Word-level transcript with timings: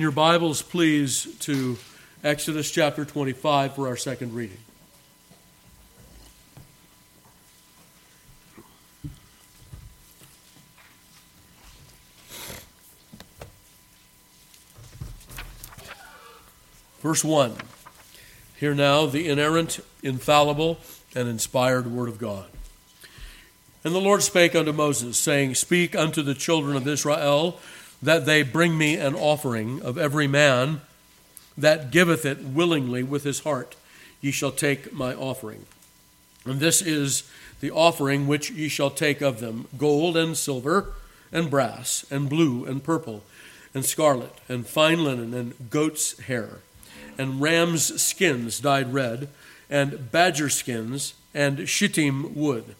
your 0.00 0.12
Bibles, 0.12 0.62
please, 0.62 1.36
to 1.40 1.76
Exodus 2.22 2.70
chapter 2.70 3.04
25 3.04 3.74
for 3.74 3.88
our 3.88 3.96
second 3.96 4.32
reading. 4.34 4.58
Verse 17.00 17.24
1. 17.24 17.54
Hear 18.56 18.74
now 18.74 19.06
the 19.06 19.28
inerrant, 19.28 19.80
infallible, 20.02 20.78
and 21.16 21.28
inspired 21.28 21.86
Word 21.88 22.08
of 22.08 22.18
God. 22.18 22.46
And 23.82 23.94
the 23.94 24.00
Lord 24.00 24.22
spake 24.22 24.54
unto 24.54 24.72
Moses, 24.72 25.16
saying, 25.16 25.54
Speak 25.54 25.96
unto 25.96 26.22
the 26.22 26.34
children 26.34 26.76
of 26.76 26.86
Israel 26.86 27.58
that 28.02 28.26
they 28.26 28.42
bring 28.42 28.78
me 28.78 28.96
an 28.96 29.14
offering 29.14 29.82
of 29.82 29.98
every 29.98 30.26
man 30.26 30.80
that 31.56 31.90
giveth 31.90 32.24
it 32.24 32.42
willingly 32.42 33.02
with 33.02 33.24
his 33.24 33.40
heart. 33.40 33.74
Ye 34.20 34.30
shall 34.30 34.52
take 34.52 34.92
my 34.92 35.14
offering. 35.14 35.66
And 36.44 36.60
this 36.60 36.80
is 36.80 37.28
the 37.60 37.70
offering 37.70 38.26
which 38.26 38.50
ye 38.50 38.68
shall 38.68 38.90
take 38.90 39.20
of 39.20 39.40
them 39.40 39.66
gold 39.76 40.16
and 40.16 40.36
silver, 40.36 40.92
and 41.32 41.50
brass, 41.50 42.06
and 42.10 42.28
blue, 42.28 42.64
and 42.64 42.82
purple, 42.82 43.22
and 43.74 43.84
scarlet, 43.84 44.34
and 44.48 44.66
fine 44.66 45.04
linen, 45.04 45.34
and 45.34 45.70
goat's 45.70 46.18
hair, 46.20 46.58
and 47.18 47.40
ram's 47.40 48.00
skins 48.00 48.60
dyed 48.60 48.94
red, 48.94 49.28
and 49.68 50.10
badger 50.10 50.48
skins, 50.48 51.14
and 51.34 51.68
shittim 51.68 52.34
wood, 52.34 52.74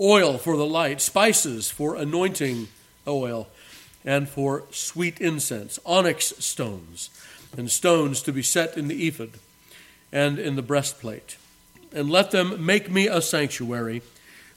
oil 0.00 0.38
for 0.38 0.56
the 0.56 0.66
light, 0.66 1.00
spices 1.00 1.70
for 1.70 1.96
anointing 1.96 2.68
oil 3.06 3.48
and 4.04 4.28
for 4.28 4.64
sweet 4.70 5.20
incense, 5.20 5.78
onyx 5.84 6.34
stones, 6.38 7.10
and 7.56 7.70
stones 7.70 8.22
to 8.22 8.32
be 8.32 8.42
set 8.42 8.76
in 8.76 8.88
the 8.88 9.06
ephod 9.06 9.32
and 10.12 10.38
in 10.38 10.56
the 10.56 10.62
breastplate. 10.62 11.36
And 11.92 12.10
let 12.10 12.30
them 12.30 12.64
make 12.64 12.90
me 12.90 13.06
a 13.06 13.20
sanctuary, 13.20 14.02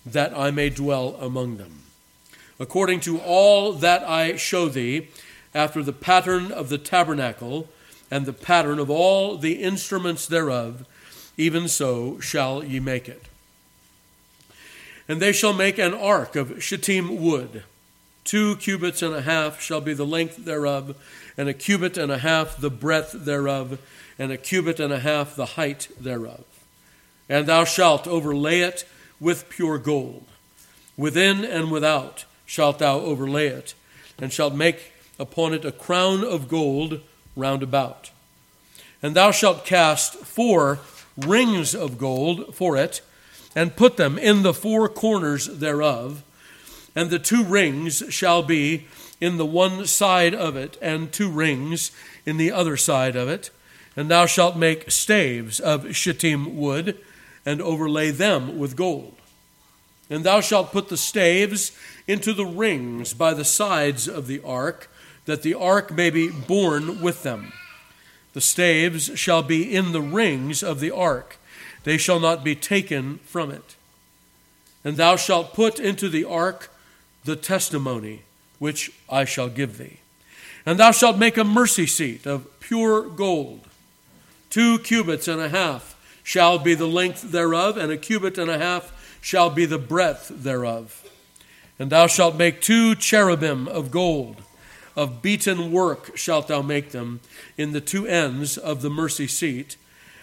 that 0.05 0.37
I 0.37 0.51
may 0.51 0.69
dwell 0.69 1.15
among 1.19 1.57
them. 1.57 1.81
According 2.59 3.01
to 3.01 3.19
all 3.19 3.73
that 3.73 4.03
I 4.03 4.35
show 4.37 4.69
thee, 4.69 5.09
after 5.53 5.83
the 5.83 5.93
pattern 5.93 6.51
of 6.51 6.69
the 6.69 6.77
tabernacle, 6.77 7.69
and 8.11 8.25
the 8.25 8.33
pattern 8.33 8.79
of 8.79 8.89
all 8.89 9.37
the 9.37 9.63
instruments 9.63 10.27
thereof, 10.27 10.85
even 11.37 11.67
so 11.67 12.19
shall 12.19 12.63
ye 12.63 12.79
make 12.79 13.09
it. 13.09 13.23
And 15.07 15.21
they 15.21 15.31
shall 15.31 15.53
make 15.53 15.77
an 15.77 15.93
ark 15.93 16.35
of 16.35 16.63
shittim 16.63 17.21
wood 17.21 17.63
Two 18.25 18.55
cubits 18.55 19.03
and 19.03 19.13
a 19.13 19.21
half 19.21 19.61
shall 19.61 19.81
be 19.81 19.93
the 19.93 20.05
length 20.05 20.37
thereof, 20.37 20.95
and 21.37 21.47
a 21.47 21.53
cubit 21.53 21.95
and 21.95 22.11
a 22.11 22.17
half 22.17 22.57
the 22.57 22.71
breadth 22.71 23.13
thereof, 23.13 23.79
and 24.17 24.31
a 24.31 24.37
cubit 24.37 24.79
and 24.79 24.91
a 24.91 24.99
half 24.99 25.35
the 25.35 25.45
height 25.45 25.87
thereof. 25.99 26.43
And 27.29 27.45
thou 27.45 27.63
shalt 27.65 28.07
overlay 28.07 28.61
it 28.61 28.83
with 29.19 29.47
pure 29.47 29.77
gold. 29.77 30.25
Within 30.97 31.45
and 31.45 31.71
without 31.71 32.25
shalt 32.47 32.79
thou 32.79 32.99
overlay 32.99 33.47
it, 33.47 33.75
and 34.17 34.33
shalt 34.33 34.55
make 34.55 34.91
upon 35.19 35.53
it 35.53 35.63
a 35.63 35.71
crown 35.71 36.23
of 36.23 36.47
gold 36.47 37.01
round 37.35 37.61
about. 37.61 38.09
And 39.03 39.15
thou 39.15 39.29
shalt 39.29 39.65
cast 39.65 40.15
four 40.15 40.79
rings 41.15 41.75
of 41.75 41.99
gold 41.99 42.55
for 42.55 42.75
it, 42.75 43.01
and 43.55 43.75
put 43.75 43.97
them 43.97 44.17
in 44.17 44.41
the 44.41 44.53
four 44.53 44.89
corners 44.89 45.45
thereof 45.45 46.23
and 46.95 47.09
the 47.09 47.19
two 47.19 47.43
rings 47.43 48.03
shall 48.09 48.41
be 48.41 48.87
in 49.19 49.37
the 49.37 49.45
one 49.45 49.85
side 49.85 50.33
of 50.33 50.55
it, 50.55 50.77
and 50.81 51.11
two 51.11 51.29
rings 51.29 51.91
in 52.25 52.37
the 52.37 52.51
other 52.51 52.77
side 52.77 53.15
of 53.15 53.27
it. 53.27 53.49
And 53.95 54.09
thou 54.09 54.25
shalt 54.25 54.57
make 54.57 54.91
staves 54.91 55.59
of 55.59 55.95
shittim 55.95 56.57
wood, 56.57 56.97
and 57.45 57.61
overlay 57.61 58.11
them 58.11 58.57
with 58.57 58.75
gold. 58.75 59.15
And 60.09 60.23
thou 60.23 60.41
shalt 60.41 60.71
put 60.71 60.89
the 60.89 60.97
staves 60.97 61.71
into 62.07 62.33
the 62.33 62.45
rings 62.45 63.13
by 63.13 63.33
the 63.33 63.45
sides 63.45 64.07
of 64.07 64.27
the 64.27 64.41
ark, 64.43 64.89
that 65.25 65.41
the 65.41 65.53
ark 65.53 65.91
may 65.91 66.09
be 66.09 66.29
borne 66.29 67.01
with 67.01 67.23
them. 67.23 67.53
The 68.33 68.41
staves 68.41 69.17
shall 69.17 69.43
be 69.43 69.75
in 69.75 69.91
the 69.91 70.01
rings 70.01 70.61
of 70.61 70.79
the 70.79 70.91
ark, 70.91 71.37
they 71.83 71.97
shall 71.97 72.19
not 72.19 72.43
be 72.43 72.55
taken 72.55 73.19
from 73.19 73.51
it. 73.51 73.75
And 74.83 74.97
thou 74.97 75.15
shalt 75.15 75.53
put 75.53 75.79
into 75.79 76.09
the 76.09 76.25
ark 76.25 76.69
the 77.25 77.35
testimony 77.35 78.21
which 78.59 78.91
I 79.09 79.25
shall 79.25 79.49
give 79.49 79.77
thee. 79.77 79.99
And 80.65 80.79
thou 80.79 80.91
shalt 80.91 81.17
make 81.17 81.37
a 81.37 81.43
mercy 81.43 81.85
seat 81.85 82.25
of 82.25 82.47
pure 82.59 83.01
gold. 83.01 83.67
Two 84.49 84.79
cubits 84.79 85.27
and 85.27 85.41
a 85.41 85.49
half 85.49 85.91
shall 86.23 86.57
be 86.57 86.73
the 86.73 86.87
length 86.87 87.31
thereof, 87.31 87.77
and 87.77 87.91
a 87.91 87.97
cubit 87.97 88.37
and 88.37 88.49
a 88.49 88.57
half 88.57 89.19
shall 89.21 89.49
be 89.49 89.65
the 89.65 89.77
breadth 89.77 90.29
thereof. 90.29 91.03
And 91.77 91.91
thou 91.91 92.07
shalt 92.07 92.35
make 92.35 92.61
two 92.61 92.95
cherubim 92.95 93.67
of 93.67 93.91
gold. 93.91 94.37
Of 94.95 95.21
beaten 95.21 95.71
work 95.71 96.15
shalt 96.17 96.47
thou 96.47 96.61
make 96.61 96.91
them 96.91 97.19
in 97.57 97.73
the 97.73 97.81
two 97.81 98.07
ends 98.07 98.57
of 98.57 98.81
the 98.81 98.89
mercy 98.89 99.27
seat, 99.27 99.75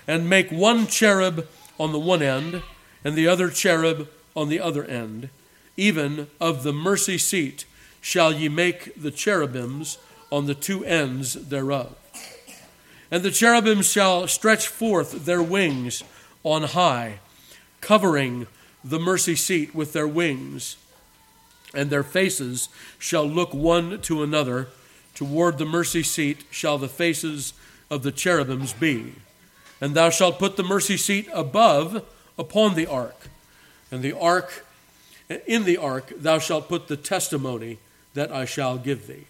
and 0.08 0.30
make 0.30 0.50
one 0.50 0.86
cherub 0.86 1.46
on 1.78 1.92
the 1.92 1.98
one 1.98 2.22
end, 2.22 2.62
and 3.04 3.14
the 3.14 3.28
other 3.28 3.50
cherub 3.50 4.08
on 4.34 4.48
the 4.48 4.60
other 4.60 4.84
end 4.84 5.28
even 5.77 6.28
of 6.41 6.62
the 6.62 6.72
mercy 6.72 7.19
seat 7.19 7.65
shall 8.00 8.33
ye 8.33 8.49
make 8.49 9.00
the 9.00 9.10
cherubims 9.10 9.99
on 10.31 10.47
the 10.47 10.55
two 10.55 10.84
ends 10.84 11.34
thereof. 11.34 11.94
And 13.10 13.22
the 13.22 13.31
cherubims 13.31 13.91
shall 13.91 14.27
stretch 14.27 14.66
forth 14.66 15.27
their 15.27 15.43
wings 15.43 16.03
on 16.43 16.62
high, 16.62 17.21
covering 17.81 18.47
the 18.83 18.99
mercy 18.99 19.37
seat 19.37 19.75
with 19.75 19.93
their 19.93 20.09
wings, 20.09 20.77
and 21.75 21.91
their 21.91 22.03
faces 22.03 22.69
shall 22.99 23.27
look 23.27 23.54
one 23.54 24.00
to 24.03 24.22
another. 24.22 24.69
Toward 25.15 25.59
the 25.59 25.66
mercy 25.66 26.03
seat 26.03 26.44
shall 26.50 26.78
the 26.78 26.89
faces 26.89 27.53
of 27.91 28.03
the 28.03 28.12
cherubims 28.12 28.72
be. 28.72 29.12
And 29.81 29.94
thou 29.94 30.10
shalt 30.10 30.39
put 30.39 30.56
the 30.56 30.62
mercy 30.62 30.97
seat 30.97 31.28
above 31.33 32.04
upon 32.39 32.75
the 32.75 32.87
ark, 32.87 33.28
and 33.91 34.03
the 34.03 34.19
ark 34.19 34.65
in 35.47 35.65
the 35.65 35.76
ark 35.76 36.12
thou 36.16 36.38
shalt 36.38 36.69
put 36.69 36.88
the 36.88 36.97
testimony 36.97 37.78
that 38.15 38.31
I 38.31 38.44
shall 38.44 38.78
give 38.78 39.06
thee. 39.06 39.26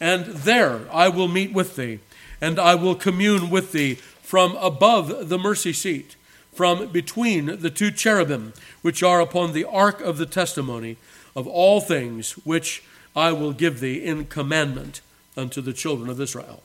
And 0.00 0.26
there 0.26 0.82
I 0.92 1.08
will 1.08 1.28
meet 1.28 1.52
with 1.52 1.76
thee, 1.76 2.00
and 2.40 2.58
I 2.58 2.74
will 2.74 2.94
commune 2.94 3.50
with 3.50 3.72
thee 3.72 3.94
from 3.94 4.56
above 4.56 5.28
the 5.28 5.38
mercy 5.38 5.72
seat, 5.72 6.16
from 6.54 6.88
between 6.88 7.60
the 7.60 7.70
two 7.70 7.90
cherubim 7.90 8.52
which 8.82 9.02
are 9.02 9.20
upon 9.20 9.52
the 9.52 9.64
ark 9.64 10.00
of 10.00 10.18
the 10.18 10.26
testimony 10.26 10.96
of 11.36 11.46
all 11.46 11.80
things 11.80 12.32
which 12.44 12.82
I 13.14 13.32
will 13.32 13.52
give 13.52 13.80
thee 13.80 14.04
in 14.04 14.26
commandment 14.26 15.00
unto 15.36 15.60
the 15.60 15.72
children 15.72 16.08
of 16.08 16.20
Israel. 16.20 16.62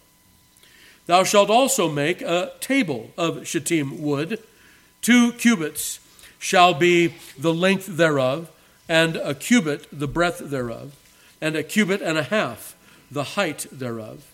Thou 1.06 1.24
shalt 1.24 1.50
also 1.50 1.90
make 1.90 2.22
a 2.22 2.54
table 2.60 3.12
of 3.18 3.48
shittim 3.48 4.02
wood, 4.02 4.40
two 5.02 5.34
cubits 5.34 6.00
shall 6.40 6.74
be 6.74 7.16
the 7.38 7.54
length 7.54 7.86
thereof, 7.86 8.50
and 8.88 9.16
a 9.18 9.34
cubit 9.34 9.88
the 9.92 10.08
breadth 10.08 10.40
thereof, 10.40 10.96
and 11.42 11.56
a 11.56 11.64
cubit 11.64 12.02
and 12.02 12.18
a 12.18 12.24
half 12.24 12.76
the 13.12 13.24
height 13.24 13.66
thereof. 13.72 14.32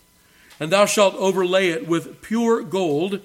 And 0.60 0.70
thou 0.70 0.86
shalt 0.86 1.14
overlay 1.14 1.68
it 1.68 1.88
with 1.88 2.22
pure 2.22 2.62
gold, 2.62 3.20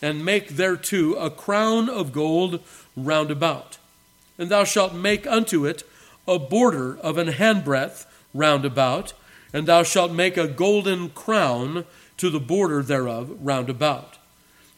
and 0.00 0.24
make 0.24 0.50
thereto 0.50 1.14
a 1.14 1.30
crown 1.30 1.88
of 1.88 2.12
gold 2.12 2.60
round 2.96 3.30
about. 3.30 3.78
And 4.36 4.50
thou 4.50 4.64
shalt 4.64 4.94
make 4.94 5.26
unto 5.26 5.64
it 5.64 5.84
a 6.26 6.38
border 6.38 6.98
of 6.98 7.18
an 7.18 7.28
handbreadth 7.28 8.06
round 8.34 8.64
about, 8.64 9.12
and 9.52 9.66
thou 9.66 9.82
shalt 9.82 10.12
make 10.12 10.36
a 10.36 10.48
golden 10.48 11.10
crown 11.10 11.84
to 12.16 12.30
the 12.30 12.40
border 12.40 12.82
thereof 12.82 13.36
round 13.40 13.70
about. 13.70 14.18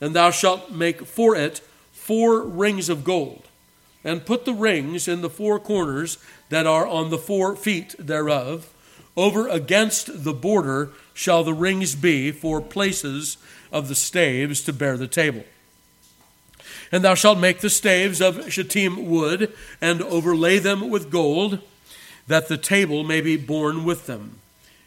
And 0.00 0.14
thou 0.14 0.30
shalt 0.30 0.70
make 0.70 1.06
for 1.06 1.34
it 1.34 1.60
four 1.92 2.42
rings 2.42 2.88
of 2.88 3.04
gold 3.04 3.43
and 4.04 4.26
put 4.26 4.44
the 4.44 4.54
rings 4.54 5.08
in 5.08 5.22
the 5.22 5.30
four 5.30 5.58
corners 5.58 6.18
that 6.50 6.66
are 6.66 6.86
on 6.86 7.10
the 7.10 7.18
four 7.18 7.56
feet 7.56 7.94
thereof. 7.98 8.70
Over 9.16 9.48
against 9.48 10.24
the 10.24 10.34
border 10.34 10.90
shall 11.14 11.42
the 11.42 11.54
rings 11.54 11.94
be 11.94 12.30
for 12.30 12.60
places 12.60 13.38
of 13.72 13.88
the 13.88 13.94
staves 13.94 14.62
to 14.64 14.72
bear 14.72 14.96
the 14.96 15.08
table. 15.08 15.44
And 16.92 17.02
thou 17.02 17.14
shalt 17.14 17.38
make 17.38 17.60
the 17.60 17.70
staves 17.70 18.20
of 18.20 18.52
shittim 18.52 19.08
wood, 19.08 19.52
and 19.80 20.02
overlay 20.02 20.58
them 20.58 20.90
with 20.90 21.10
gold, 21.10 21.60
that 22.26 22.48
the 22.48 22.56
table 22.56 23.02
may 23.02 23.20
be 23.20 23.36
borne 23.36 23.84
with 23.84 24.06
them. 24.06 24.38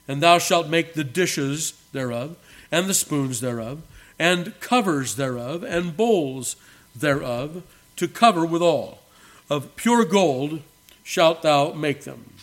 And 0.08 0.22
thou 0.22 0.38
shalt 0.38 0.70
make 0.70 0.94
the 0.94 1.04
dishes 1.04 1.74
thereof, 1.92 2.38
and 2.72 2.88
the 2.88 2.94
spoons 2.94 3.42
thereof, 3.42 3.82
and 4.20 4.58
covers 4.60 5.16
thereof, 5.16 5.64
and 5.64 5.98
bowls 5.98 6.56
thereof, 6.96 7.64
to 7.98 8.08
cover 8.08 8.46
withal. 8.46 9.00
Of 9.50 9.76
pure 9.76 10.04
gold 10.04 10.62
shalt 11.04 11.42
thou 11.42 11.72
make 11.72 12.02
them, 12.02 12.34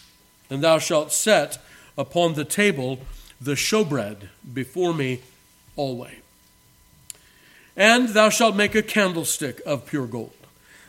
and 0.48 0.62
thou 0.62 0.78
shalt 0.78 1.12
set 1.12 1.58
upon 1.98 2.34
the 2.34 2.44
table 2.44 3.00
the 3.40 3.52
showbread 3.52 4.28
before 4.52 4.94
me 4.94 5.20
always. 5.76 6.16
And 7.76 8.10
thou 8.10 8.30
shalt 8.30 8.56
make 8.56 8.74
a 8.74 8.82
candlestick 8.82 9.60
of 9.66 9.86
pure 9.86 10.06
gold. 10.06 10.32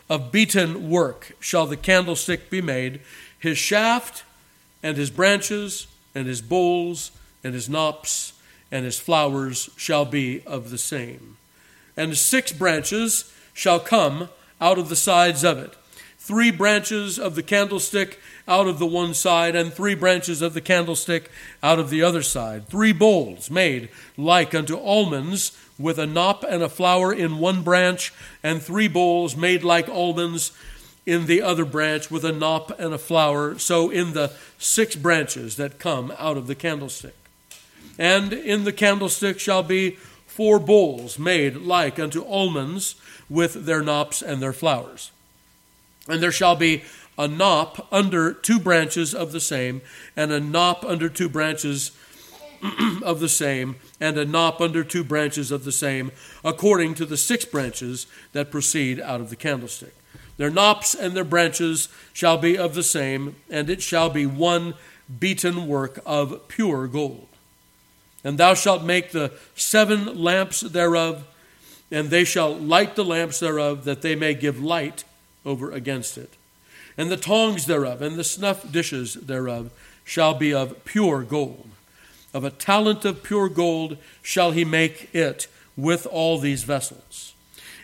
Of 0.10 0.32
beaten 0.32 0.90
work 0.90 1.36
shall 1.40 1.66
the 1.66 1.78
candlestick 1.78 2.50
be 2.50 2.62
made, 2.62 3.02
his 3.38 3.58
shaft 3.58 4.24
and 4.84 4.96
his 4.96 5.10
branches 5.10 5.88
and 6.14 6.28
his 6.28 6.42
bowls 6.42 7.12
and 7.44 7.54
his 7.54 7.68
knops 7.68 8.34
and 8.72 8.86
his 8.86 9.00
flowers 9.00 9.70
shall 9.76 10.06
be 10.06 10.42
of 10.46 10.70
the 10.70 10.78
same. 10.78 11.38
And 11.98 12.16
six 12.18 12.52
branches 12.52 13.34
shall 13.54 13.80
come 13.80 14.30
out 14.62 14.78
of 14.78 14.90
the 14.90 14.96
sides 14.96 15.44
of 15.44 15.58
it 15.58 15.76
three 16.26 16.50
branches 16.50 17.20
of 17.20 17.36
the 17.36 17.44
candlestick 17.44 18.20
out 18.48 18.68
of 18.68 18.80
the 18.80 18.86
one 18.86 19.14
side, 19.14 19.56
and 19.56 19.72
three 19.72 19.94
branches 19.94 20.42
of 20.42 20.56
the 20.56 20.62
candlestick 20.62 21.30
out 21.62 21.78
of 21.78 21.92
the 21.92 22.02
other 22.02 22.24
side. 22.24 22.68
Three 22.68 22.94
bowls 22.94 23.52
made 23.52 23.90
like 24.18 24.56
unto 24.56 24.76
almonds, 24.76 25.56
with 25.78 26.00
a 26.00 26.08
knop 26.08 26.44
and 26.44 26.64
a 26.64 26.70
flower 26.70 27.14
in 27.14 27.38
one 27.38 27.62
branch, 27.62 28.12
and 28.42 28.60
three 28.60 28.88
bowls 28.88 29.38
made 29.38 29.64
like 29.64 29.88
almonds 29.88 30.52
in 31.06 31.28
the 31.28 31.44
other 31.44 31.64
branch, 31.64 32.10
with 32.10 32.26
a 32.26 32.32
knop 32.32 32.72
and 32.80 32.92
a 32.92 32.98
flower. 32.98 33.60
So 33.60 33.92
in 33.92 34.14
the 34.14 34.34
six 34.58 34.96
branches 34.96 35.58
that 35.58 35.78
come 35.78 36.12
out 36.18 36.38
of 36.38 36.48
the 36.48 36.56
candlestick. 36.56 37.16
And 38.00 38.34
in 38.34 38.64
the 38.64 38.74
candlestick 38.74 39.40
shall 39.40 39.62
be 39.62 39.92
four 40.26 40.58
bowls 40.58 41.20
made 41.20 41.58
like 41.58 42.00
unto 42.00 42.24
almonds, 42.24 42.96
with 43.30 43.66
their 43.66 43.84
knops 43.84 44.24
and 44.24 44.42
their 44.42 44.54
flowers. 44.54 45.12
And 46.08 46.22
there 46.22 46.32
shall 46.32 46.56
be 46.56 46.84
a 47.18 47.28
knop 47.28 47.88
under 47.92 48.34
two 48.34 48.60
branches 48.60 49.14
of 49.14 49.32
the 49.32 49.40
same, 49.40 49.82
and 50.16 50.32
a 50.32 50.40
knop 50.40 50.84
under 50.84 51.10
two 51.10 51.30
branches 51.30 51.92
of 53.04 53.20
the 53.20 53.30
same, 53.30 53.76
and 54.00 54.18
a 54.18 54.26
knop 54.26 54.62
under 54.62 54.84
two 54.84 55.04
branches 55.04 55.52
of 55.52 55.64
the 55.64 55.72
same, 55.72 56.12
according 56.44 56.94
to 56.96 57.06
the 57.06 57.18
six 57.18 57.46
branches 57.46 58.08
that 58.34 58.52
proceed 58.52 59.00
out 59.00 59.22
of 59.22 59.30
the 59.30 59.36
candlestick. 59.36 59.96
Their 60.38 60.50
knops 60.50 60.94
and 60.94 61.16
their 61.16 61.24
branches 61.24 61.88
shall 62.12 62.38
be 62.38 62.58
of 62.58 62.76
the 62.76 62.84
same, 62.84 63.36
and 63.50 63.70
it 63.70 63.82
shall 63.82 64.10
be 64.10 64.26
one 64.26 64.74
beaten 65.20 65.68
work 65.68 66.00
of 66.06 66.48
pure 66.48 66.88
gold. 66.88 67.28
And 68.24 68.38
thou 68.38 68.54
shalt 68.54 68.84
make 68.84 69.12
the 69.12 69.32
seven 69.56 70.22
lamps 70.22 70.62
thereof, 70.62 71.26
and 71.92 72.10
they 72.10 72.24
shall 72.24 72.54
light 72.54 72.96
the 72.96 73.06
lamps 73.06 73.40
thereof, 73.40 73.86
that 73.86 74.02
they 74.02 74.16
may 74.16 74.34
give 74.34 74.60
light 74.60 75.04
over 75.46 75.72
against 75.72 76.18
it. 76.18 76.34
And 76.98 77.12
the 77.12 77.18
tongs 77.18 77.66
thereof, 77.66 78.02
and 78.02 78.16
the 78.16 78.24
snuff 78.24 78.72
dishes 78.72 79.16
thereof, 79.16 79.72
shall 80.04 80.34
be 80.34 80.54
of 80.54 80.86
pure 80.86 81.24
gold. 81.24 81.70
Of 82.34 82.44
a 82.44 82.50
talent 82.50 83.06
of 83.06 83.24
pure 83.24 83.50
gold 83.50 83.98
shall 84.22 84.52
he 84.52 84.66
make 84.66 85.14
it 85.14 85.48
with 85.78 86.06
all 86.06 86.38
these 86.38 86.64
vessels. 86.64 87.34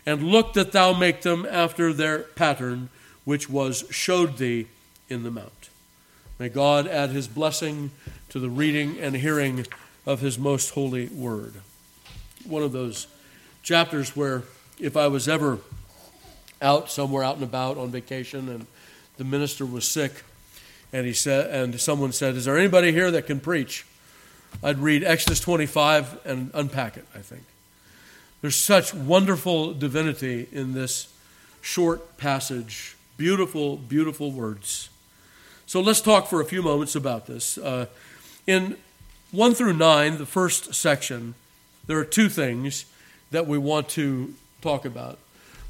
And 0.06 0.24
look 0.24 0.54
that 0.54 0.72
thou 0.72 0.94
make 0.94 1.22
them 1.22 1.46
after 1.50 1.94
their 1.94 2.20
pattern, 2.20 2.90
which 3.24 3.50
was 3.50 3.86
showed 3.92 4.38
thee 4.38 4.68
in 5.10 5.24
the 5.24 5.32
mount. 5.32 5.70
May 6.40 6.50
God 6.50 6.88
add 6.88 7.12
his 7.12 7.28
blessing 7.28 7.92
to 8.30 8.40
the 8.40 8.50
reading 8.50 8.98
and 9.00 9.16
hearing 9.16 9.68
of 10.06 10.22
his 10.22 10.40
most 10.40 10.72
holy 10.72 11.08
word. 11.08 11.54
One 12.46 12.64
of 12.64 12.72
those 12.72 13.08
chapters 13.62 14.16
where, 14.16 14.44
if 14.80 14.98
I 14.98 15.08
was 15.08 15.28
ever 15.28 15.60
out 16.62 16.90
somewhere 16.90 17.24
out 17.24 17.36
and 17.36 17.44
about 17.44 17.78
on 17.78 17.90
vacation 17.90 18.50
and 18.50 18.66
the 19.18 19.24
minister 19.24 19.66
was 19.66 19.88
sick. 19.88 20.24
And 20.94 21.06
he 21.06 21.14
said 21.14 21.50
and 21.50 21.80
someone 21.80 22.12
said 22.12 22.36
is 22.36 22.46
there 22.46 22.58
anybody 22.58 22.92
here 22.92 23.12
that 23.12 23.28
can 23.28 23.40
preach? 23.40 23.86
I'd 24.64 24.80
read 24.80 25.04
exodus 25.04 25.40
25 25.40 26.26
and 26.26 26.52
unpack 26.54 26.98
it 26.98 27.06
i 27.16 27.20
think. 27.20 27.44
There's 28.42 28.56
such 28.56 28.94
wonderful 28.94 29.74
divinity 29.74 30.48
in 30.52 30.74
this 30.74 31.14
short 31.62 32.18
passage. 32.18 32.98
Beautiful 33.18 33.78
beautiful 33.78 34.32
words. 34.32 34.90
So 35.66 35.80
let's 35.80 36.02
talk 36.02 36.28
for 36.28 36.42
a 36.42 36.46
few 36.46 36.62
moments 36.62 36.96
about 36.96 37.28
this. 37.28 37.58
Uh, 37.58 37.86
in 38.46 38.78
1 39.32 39.54
through 39.54 39.74
9 39.74 40.18
the 40.18 40.26
first 40.26 40.74
section 40.74 41.36
there 41.88 41.98
are 41.98 42.06
two 42.06 42.30
things 42.30 42.86
that 43.32 43.48
we 43.48 43.58
want 43.58 43.90
to 43.90 44.34
talk 44.62 44.86
about 44.86 45.18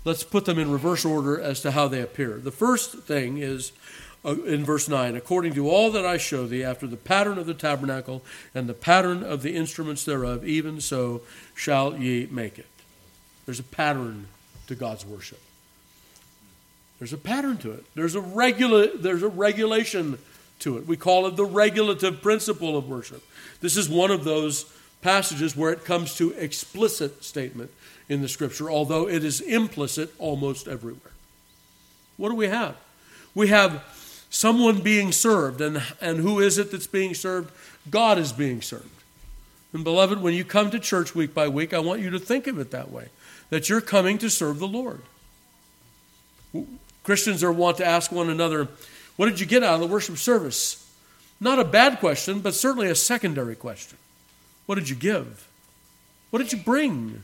let's 0.03 0.23
put 0.23 0.45
them 0.45 0.59
in 0.59 0.71
reverse 0.71 1.05
order 1.05 1.39
as 1.39 1.61
to 1.61 1.71
how 1.71 1.87
they 1.87 2.01
appear. 2.01 2.37
The 2.37 2.51
first 2.51 2.99
thing 2.99 3.37
is 3.37 3.71
uh, 4.23 4.35
in 4.43 4.63
verse 4.63 4.87
9 4.87 5.15
according 5.15 5.53
to 5.53 5.69
all 5.69 5.91
that 5.91 6.05
I 6.05 6.17
show 6.17 6.45
thee, 6.45 6.63
after 6.63 6.87
the 6.87 6.97
pattern 6.97 7.37
of 7.37 7.45
the 7.45 7.53
tabernacle 7.53 8.23
and 8.53 8.67
the 8.67 8.73
pattern 8.73 9.23
of 9.23 9.41
the 9.41 9.55
instruments 9.55 10.03
thereof, 10.03 10.45
even 10.45 10.81
so 10.81 11.21
shall 11.55 11.97
ye 11.97 12.27
make 12.29 12.59
it. 12.59 12.67
There's 13.45 13.59
a 13.59 13.63
pattern 13.63 14.27
to 14.67 14.75
God's 14.75 15.05
worship. 15.05 15.41
There's 16.99 17.13
a 17.13 17.17
pattern 17.17 17.57
to 17.57 17.71
it. 17.71 17.83
There's 17.95 18.13
a 18.13 18.21
regula- 18.21 18.95
there's 18.95 19.23
a 19.23 19.27
regulation 19.27 20.19
to 20.59 20.77
it. 20.77 20.85
We 20.85 20.97
call 20.97 21.25
it 21.25 21.35
the 21.35 21.45
regulative 21.45 22.21
principle 22.21 22.77
of 22.77 22.87
worship. 22.87 23.23
This 23.59 23.75
is 23.75 23.89
one 23.89 24.11
of 24.11 24.23
those 24.23 24.71
passages 25.01 25.55
where 25.55 25.71
it 25.71 25.85
comes 25.85 26.15
to 26.15 26.31
explicit 26.33 27.23
statement 27.23 27.71
in 28.09 28.21
the 28.21 28.27
scripture, 28.27 28.69
although 28.69 29.07
it 29.07 29.23
is 29.23 29.41
implicit 29.41 30.13
almost 30.19 30.67
everywhere. 30.67 31.13
What 32.17 32.29
do 32.29 32.35
we 32.35 32.47
have? 32.47 32.75
We 33.33 33.47
have 33.47 33.83
someone 34.29 34.81
being 34.81 35.11
served, 35.11 35.61
and, 35.61 35.81
and 35.99 36.19
who 36.19 36.39
is 36.39 36.57
it 36.57 36.71
that's 36.71 36.87
being 36.87 37.13
served? 37.13 37.51
God 37.89 38.17
is 38.17 38.31
being 38.31 38.61
served. 38.61 38.89
And 39.73 39.83
beloved, 39.83 40.21
when 40.21 40.33
you 40.33 40.43
come 40.43 40.69
to 40.71 40.79
church 40.79 41.15
week 41.15 41.33
by 41.33 41.47
week, 41.47 41.73
I 41.73 41.79
want 41.79 42.01
you 42.01 42.09
to 42.09 42.19
think 42.19 42.47
of 42.47 42.59
it 42.59 42.71
that 42.71 42.91
way 42.91 43.09
that 43.49 43.69
you're 43.69 43.81
coming 43.81 44.17
to 44.17 44.29
serve 44.29 44.59
the 44.59 44.67
Lord. 44.67 45.01
Christians 47.03 47.43
are 47.43 47.51
wont 47.51 47.77
to 47.77 47.85
ask 47.85 48.11
one 48.11 48.29
another, 48.29 48.67
What 49.15 49.27
did 49.27 49.39
you 49.39 49.45
get 49.45 49.63
out 49.63 49.75
of 49.75 49.81
the 49.81 49.87
worship 49.87 50.17
service? 50.17 50.77
Not 51.39 51.59
a 51.59 51.65
bad 51.65 51.99
question, 51.99 52.39
but 52.39 52.53
certainly 52.53 52.87
a 52.87 52.95
secondary 52.95 53.55
question. 53.55 53.97
What 54.65 54.75
did 54.75 54.89
you 54.89 54.95
give? 54.95 55.47
What 56.29 56.39
did 56.39 56.51
you 56.51 56.59
bring? 56.59 57.23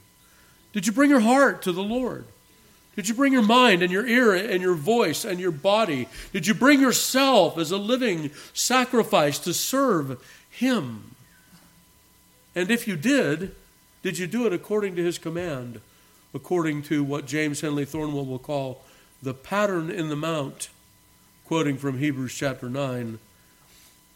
Did 0.73 0.85
you 0.85 0.93
bring 0.93 1.09
your 1.09 1.21
heart 1.21 1.61
to 1.63 1.71
the 1.71 1.83
Lord? 1.83 2.25
Did 2.95 3.07
you 3.07 3.13
bring 3.13 3.31
your 3.31 3.43
mind 3.43 3.83
and 3.83 3.91
your 3.91 4.07
ear 4.07 4.33
and 4.33 4.61
your 4.61 4.73
voice 4.73 5.23
and 5.23 5.39
your 5.39 5.51
body? 5.51 6.07
Did 6.33 6.47
you 6.47 6.55
bring 6.55 6.81
yourself 6.81 7.57
as 7.57 7.71
a 7.71 7.77
living 7.77 8.31
sacrifice 8.53 9.37
to 9.39 9.53
serve 9.53 10.19
Him? 10.49 11.15
And 12.55 12.71
if 12.71 12.87
you 12.87 12.95
did, 12.95 13.55
did 14.01 14.17
you 14.17 14.25
do 14.25 14.47
it 14.47 14.53
according 14.53 14.95
to 14.95 15.03
His 15.03 15.19
command, 15.19 15.79
according 16.33 16.81
to 16.83 17.03
what 17.03 17.27
James 17.27 17.61
Henley 17.61 17.85
Thornwell 17.85 18.25
will 18.25 18.39
call 18.39 18.83
the 19.21 19.35
pattern 19.35 19.91
in 19.91 20.09
the 20.09 20.15
mount, 20.15 20.69
quoting 21.45 21.77
from 21.77 21.99
Hebrews 21.99 22.33
chapter 22.33 22.67
9? 22.67 23.19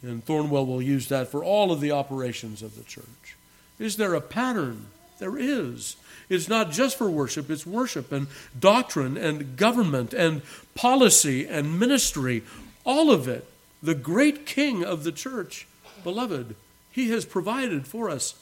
And 0.03 0.25
Thornwell 0.25 0.65
will 0.65 0.81
use 0.81 1.07
that 1.09 1.27
for 1.27 1.43
all 1.43 1.71
of 1.71 1.79
the 1.79 1.91
operations 1.91 2.61
of 2.61 2.75
the 2.75 2.83
church. 2.83 3.35
Is 3.77 3.97
there 3.97 4.15
a 4.15 4.21
pattern? 4.21 4.87
There 5.19 5.37
is. 5.37 5.95
It's 6.29 6.47
not 6.47 6.71
just 6.71 6.97
for 6.97 7.09
worship, 7.09 7.49
it's 7.49 7.65
worship 7.65 8.11
and 8.11 8.27
doctrine 8.57 9.17
and 9.17 9.57
government 9.57 10.13
and 10.13 10.41
policy 10.75 11.45
and 11.45 11.79
ministry, 11.79 12.43
all 12.83 13.11
of 13.11 13.27
it. 13.27 13.45
The 13.83 13.95
great 13.95 14.45
king 14.45 14.83
of 14.83 15.03
the 15.03 15.11
church, 15.11 15.67
beloved, 16.03 16.55
he 16.91 17.09
has 17.09 17.25
provided 17.25 17.85
for 17.85 18.09
us 18.09 18.35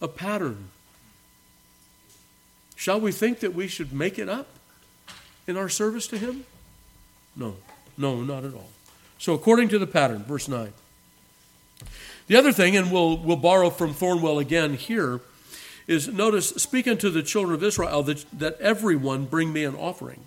a 0.00 0.08
pattern. 0.08 0.68
Shall 2.76 3.00
we 3.00 3.12
think 3.12 3.40
that 3.40 3.54
we 3.54 3.68
should 3.68 3.92
make 3.92 4.18
it 4.18 4.28
up 4.28 4.46
in 5.46 5.56
our 5.56 5.68
service 5.68 6.06
to 6.08 6.18
him? 6.18 6.44
No, 7.36 7.56
no, 7.96 8.22
not 8.22 8.44
at 8.44 8.54
all. 8.54 8.70
So, 9.18 9.34
according 9.34 9.68
to 9.70 9.78
the 9.78 9.86
pattern, 9.86 10.24
verse 10.24 10.48
9. 10.48 10.72
The 12.26 12.36
other 12.36 12.52
thing, 12.52 12.76
and 12.76 12.92
we'll, 12.92 13.16
we'll 13.16 13.36
borrow 13.36 13.70
from 13.70 13.92
Thornwell 13.92 14.40
again 14.40 14.74
here, 14.74 15.20
is 15.86 16.06
notice, 16.06 16.50
speak 16.50 16.86
unto 16.86 17.10
the 17.10 17.22
children 17.22 17.54
of 17.54 17.62
Israel 17.64 18.02
that, 18.04 18.24
that 18.38 18.60
everyone 18.60 19.24
bring 19.24 19.52
me 19.52 19.64
an 19.64 19.74
offering. 19.74 20.26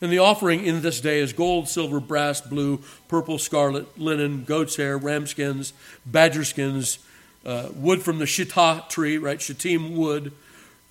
And 0.00 0.12
the 0.12 0.18
offering 0.18 0.64
in 0.64 0.82
this 0.82 1.00
day 1.00 1.18
is 1.18 1.32
gold, 1.32 1.68
silver, 1.68 1.98
brass, 1.98 2.40
blue, 2.40 2.82
purple, 3.08 3.38
scarlet, 3.38 3.98
linen, 3.98 4.44
goat's 4.44 4.76
hair, 4.76 4.96
ram 4.96 5.26
skins, 5.26 5.72
badger 6.06 6.44
skins, 6.44 6.98
uh, 7.44 7.70
wood 7.74 8.02
from 8.02 8.18
the 8.18 8.24
shittah 8.24 8.88
tree, 8.88 9.18
right? 9.18 9.40
Shittim 9.40 9.96
wood, 9.96 10.32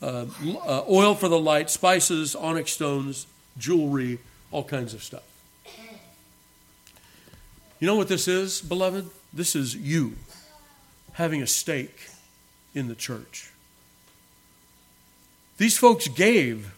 uh, 0.02 0.26
uh, 0.44 0.84
oil 0.90 1.16
for 1.16 1.30
the 1.30 1.40
light, 1.40 1.70
spices, 1.70 2.36
onyx 2.36 2.72
stones, 2.72 3.28
jewelry, 3.58 4.20
all 4.52 4.64
kinds 4.64 4.94
of 4.94 5.04
stuff. 5.04 5.24
You 7.80 7.86
know 7.86 7.96
what 7.96 8.08
this 8.08 8.28
is, 8.28 8.60
beloved? 8.60 9.10
This 9.34 9.56
is 9.56 9.76
you 9.76 10.16
having 11.14 11.42
a 11.42 11.48
stake 11.48 12.10
in 12.74 12.88
the 12.88 12.96
church. 12.96 13.52
These 15.58 15.78
folks 15.78 16.08
gave, 16.08 16.74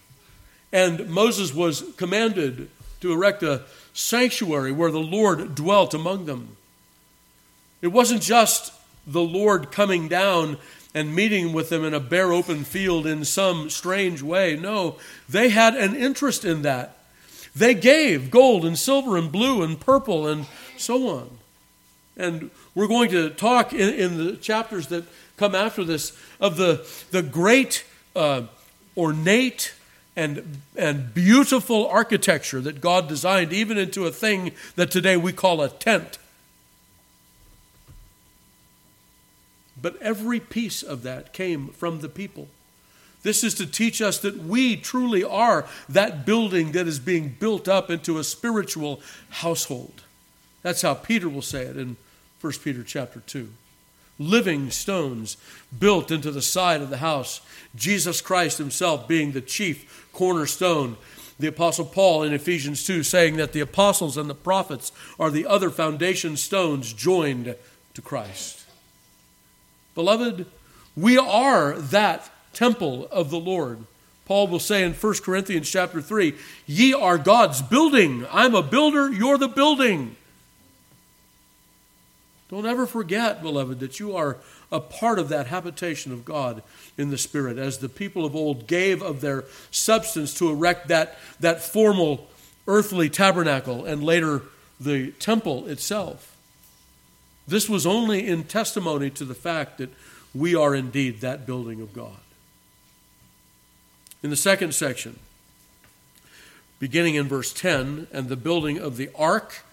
and 0.72 1.10
Moses 1.10 1.54
was 1.54 1.84
commanded 1.98 2.70
to 3.02 3.12
erect 3.12 3.44
a 3.44 3.64
sanctuary 3.94 4.72
where 4.72 4.92
the 4.92 5.00
Lord 5.00 5.56
dwelt 5.56 5.94
among 5.94 6.26
them. 6.26 6.56
It 7.82 7.88
wasn't 7.88 8.22
just 8.22 8.74
the 9.06 9.22
Lord 9.22 9.72
coming 9.72 10.08
down 10.08 10.58
and 10.94 11.16
meeting 11.16 11.54
with 11.54 11.70
them 11.70 11.84
in 11.84 11.94
a 11.94 12.00
bare 12.00 12.32
open 12.32 12.64
field 12.64 13.06
in 13.06 13.26
some 13.26 13.70
strange 13.70 14.22
way. 14.22 14.56
No, 14.56 14.98
they 15.28 15.50
had 15.50 15.76
an 15.76 15.96
interest 15.96 16.46
in 16.46 16.62
that. 16.64 16.98
They 17.56 17.74
gave 17.74 18.32
gold 18.32 18.66
and 18.66 18.78
silver 18.78 19.18
and 19.18 19.32
blue 19.32 19.62
and 19.64 19.80
purple 19.80 20.28
and 20.28 20.46
so 20.78 21.10
on. 21.10 21.39
And 22.18 22.52
we're 22.76 22.88
going 22.88 23.10
to 23.12 23.30
talk 23.30 23.74
in, 23.74 23.94
in 23.94 24.18
the 24.18 24.36
chapters 24.36 24.88
that 24.88 25.06
come 25.38 25.56
after 25.56 25.84
this 25.84 26.18
of 26.40 26.58
the, 26.58 26.86
the 27.12 27.22
great, 27.22 27.86
uh, 28.16 28.44
ornate, 28.98 29.74
and, 30.16 30.60
and 30.76 31.14
beautiful 31.14 31.88
architecture 31.88 32.60
that 32.60 32.82
God 32.82 33.08
designed, 33.08 33.54
even 33.54 33.78
into 33.78 34.06
a 34.06 34.12
thing 34.12 34.52
that 34.76 34.92
today 34.92 35.16
we 35.16 35.32
call 35.32 35.62
a 35.62 35.70
tent. 35.70 36.18
But 39.82 39.96
every 40.02 40.42
piece 40.42 40.84
of 40.84 41.04
that 41.04 41.32
came 41.32 41.70
from 41.70 42.02
the 42.02 42.10
people. 42.10 42.50
This 43.24 43.44
is 43.44 43.54
to 43.56 43.66
teach 43.66 44.02
us 44.02 44.18
that 44.20 44.38
we 44.38 44.76
truly 44.76 45.24
are 45.24 45.66
that 45.88 46.26
building 46.26 46.72
that 46.74 46.88
is 46.88 47.00
being 47.00 47.36
built 47.40 47.68
up 47.68 47.90
into 47.90 48.18
a 48.18 48.24
spiritual 48.24 49.02
household. 49.30 50.04
That's 50.62 50.82
how 50.82 50.94
Peter 50.94 51.30
will 51.30 51.42
say 51.42 51.64
it 51.64 51.78
in 51.78 51.98
1 52.42 52.54
Peter 52.64 52.84
chapter 52.84 53.22
2. 53.22 53.50
Living 54.18 54.70
stones 54.70 55.38
built 55.78 56.12
into 56.12 56.30
the 56.32 56.42
side 56.42 56.82
of 56.82 56.90
the 56.90 56.98
house, 56.98 57.42
Jesus 57.76 58.22
Christ 58.22 58.58
himself 58.58 59.08
being 59.08 59.32
the 59.32 59.42
chief 59.42 60.10
cornerstone. 60.12 60.98
The 61.40 61.48
Apostle 61.48 61.86
Paul 61.86 62.24
in 62.24 62.34
Ephesians 62.34 62.86
2 62.86 63.04
saying 63.04 63.38
that 63.38 63.54
the 63.54 63.62
apostles 63.62 64.18
and 64.18 64.30
the 64.30 64.36
prophets 64.36 64.92
are 65.18 65.32
the 65.32 65.48
other 65.48 65.70
foundation 65.70 66.36
stones 66.36 66.92
joined 66.92 67.56
to 67.94 68.02
Christ. 68.02 68.66
Beloved, 69.96 70.46
we 70.98 71.18
are 71.18 71.80
that 71.80 72.30
temple 72.52 73.08
of 73.10 73.30
the 73.30 73.40
Lord. 73.40 73.86
Paul 74.26 74.48
will 74.48 74.60
say 74.60 74.84
in 74.84 74.94
1 74.94 75.14
Corinthians 75.24 75.70
chapter 75.70 76.02
3, 76.02 76.36
Ye 76.68 76.94
are 76.94 77.18
God's 77.18 77.62
building. 77.62 78.28
I'm 78.32 78.54
a 78.54 78.62
builder, 78.62 79.12
you're 79.12 79.38
the 79.38 79.48
building. 79.48 80.18
Don't 82.50 82.66
ever 82.66 82.88
forget, 82.88 83.44
beloved, 83.44 83.80
that 83.80 84.00
you 84.00 84.16
are 84.16 84.38
a 84.72 84.80
part 84.80 85.20
of 85.20 85.30
that 85.30 85.48
habitation 85.48 86.12
of 86.12 86.26
God 86.26 86.64
in 86.98 87.12
the 87.12 87.18
Spirit, 87.18 87.58
as 87.58 87.78
the 87.78 87.90
people 87.90 88.26
of 88.26 88.36
old 88.36 88.66
gave 88.66 89.02
of 89.02 89.22
their 89.22 89.46
substance 89.70 90.34
to 90.36 90.50
erect 90.50 90.88
that, 90.88 91.18
that 91.40 91.62
formal 91.62 92.28
earthly 92.68 93.10
tabernacle 93.10 93.86
and 93.86 94.04
later 94.04 94.42
the 94.80 95.12
temple 95.14 95.68
itself. 95.68 96.36
This 97.48 97.70
was 97.70 97.86
only 97.86 98.28
in 98.28 98.44
testimony 98.44 99.10
to 99.12 99.26
the 99.26 99.36
fact 99.36 99.78
that 99.78 99.90
we 100.34 100.56
are 100.56 100.76
indeed 100.76 101.22
that 101.22 101.46
building 101.46 101.82
of 101.82 101.94
God. 101.94 102.18
In 104.22 104.30
the 104.30 104.36
second 104.36 104.74
section, 104.74 105.20
beginning 106.80 107.16
in 107.16 107.28
verse 107.28 107.54
10, 107.54 108.08
and 108.12 108.28
the 108.28 108.36
building 108.36 108.80
of 108.80 108.98
the 108.98 109.10
ark 109.16 109.64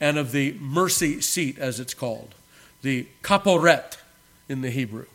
and 0.00 0.18
of 0.18 0.32
the 0.32 0.56
mercy 0.60 1.20
seat, 1.20 1.58
as 1.58 1.80
it's 1.80 1.94
called, 1.94 2.34
the 2.82 3.06
kaporet 3.22 3.96
in 4.48 4.60
the 4.60 4.70
Hebrew. 4.70 5.06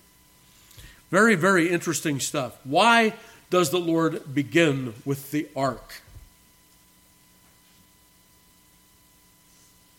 Very, 1.09 1.35
very 1.35 1.69
interesting 1.69 2.19
stuff. 2.19 2.57
Why 2.63 3.13
does 3.49 3.69
the 3.69 3.79
Lord 3.79 4.33
begin 4.33 4.93
with 5.05 5.31
the 5.31 5.47
ark? 5.55 6.01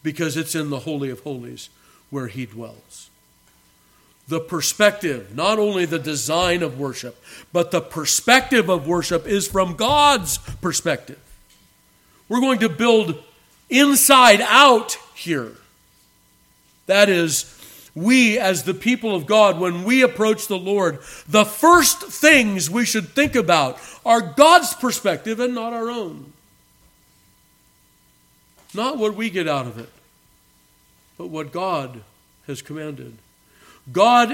Because 0.02 0.36
it's 0.36 0.54
in 0.54 0.70
the 0.70 0.80
Holy 0.80 1.10
of 1.10 1.20
Holies 1.20 1.68
where 2.10 2.26
He 2.26 2.46
dwells. 2.46 3.10
The 4.26 4.40
perspective, 4.40 5.34
not 5.34 5.58
only 5.58 5.84
the 5.84 5.98
design 5.98 6.62
of 6.62 6.78
worship, 6.78 7.22
but 7.52 7.70
the 7.70 7.80
perspective 7.80 8.68
of 8.68 8.86
worship 8.86 9.26
is 9.26 9.46
from 9.46 9.74
God's 9.74 10.38
perspective. 10.38 11.20
We're 12.28 12.40
going 12.40 12.60
to 12.60 12.68
build 12.68 13.22
inside 13.72 14.40
out 14.42 14.98
here. 15.14 15.52
That 16.86 17.08
is, 17.08 17.48
we 17.94 18.38
as 18.38 18.64
the 18.64 18.74
people 18.74 19.14
of 19.14 19.26
God, 19.26 19.58
when 19.58 19.84
we 19.84 20.02
approach 20.02 20.46
the 20.46 20.58
Lord, 20.58 20.98
the 21.28 21.44
first 21.44 22.02
things 22.02 22.68
we 22.68 22.84
should 22.84 23.08
think 23.08 23.34
about 23.34 23.78
are 24.04 24.20
God's 24.20 24.74
perspective 24.74 25.40
and 25.40 25.54
not 25.54 25.72
our 25.72 25.90
own. 25.90 26.32
Not 28.74 28.98
what 28.98 29.14
we 29.14 29.30
get 29.30 29.48
out 29.48 29.66
of 29.66 29.78
it, 29.78 29.90
but 31.18 31.28
what 31.28 31.52
God 31.52 32.02
has 32.46 32.62
commanded. 32.62 33.16
God, 33.90 34.32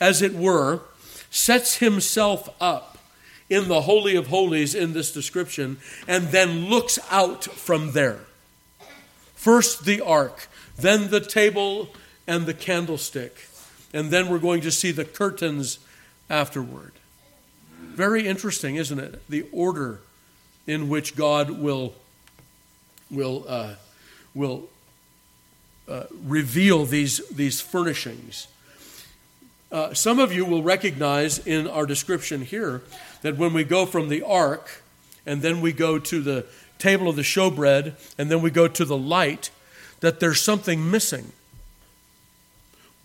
as 0.00 0.22
it 0.22 0.34
were, 0.34 0.80
sets 1.30 1.76
himself 1.76 2.48
up 2.60 2.98
in 3.48 3.68
the 3.68 3.82
Holy 3.82 4.14
of 4.14 4.28
Holies 4.28 4.74
in 4.74 4.92
this 4.92 5.12
description 5.12 5.78
and 6.06 6.28
then 6.28 6.66
looks 6.66 6.98
out 7.10 7.44
from 7.44 7.92
there. 7.92 8.20
First 9.40 9.86
the 9.86 10.02
ark, 10.02 10.48
then 10.76 11.08
the 11.08 11.18
table 11.18 11.88
and 12.26 12.44
the 12.44 12.52
candlestick. 12.52 13.48
And 13.90 14.10
then 14.10 14.28
we're 14.28 14.38
going 14.38 14.60
to 14.60 14.70
see 14.70 14.92
the 14.92 15.06
curtains 15.06 15.78
afterward. 16.28 16.92
Very 17.78 18.28
interesting, 18.28 18.76
isn't 18.76 18.98
it? 18.98 19.26
The 19.30 19.46
order 19.50 20.00
in 20.66 20.90
which 20.90 21.16
God 21.16 21.48
will, 21.52 21.94
will, 23.10 23.46
uh, 23.48 23.76
will 24.34 24.68
uh, 25.88 26.02
reveal 26.22 26.84
these, 26.84 27.26
these 27.30 27.62
furnishings. 27.62 28.46
Uh, 29.72 29.94
some 29.94 30.18
of 30.18 30.34
you 30.34 30.44
will 30.44 30.62
recognize 30.62 31.38
in 31.38 31.66
our 31.66 31.86
description 31.86 32.42
here 32.42 32.82
that 33.22 33.38
when 33.38 33.54
we 33.54 33.64
go 33.64 33.86
from 33.86 34.10
the 34.10 34.22
ark 34.22 34.82
and 35.24 35.40
then 35.40 35.62
we 35.62 35.72
go 35.72 35.98
to 35.98 36.20
the 36.20 36.44
table 36.80 37.08
of 37.08 37.16
the 37.16 37.22
showbread 37.22 37.94
and 38.18 38.30
then 38.30 38.42
we 38.42 38.50
go 38.50 38.66
to 38.66 38.84
the 38.84 38.96
light, 38.96 39.50
that 40.00 40.18
there's 40.18 40.40
something 40.40 40.90
missing. 40.90 41.32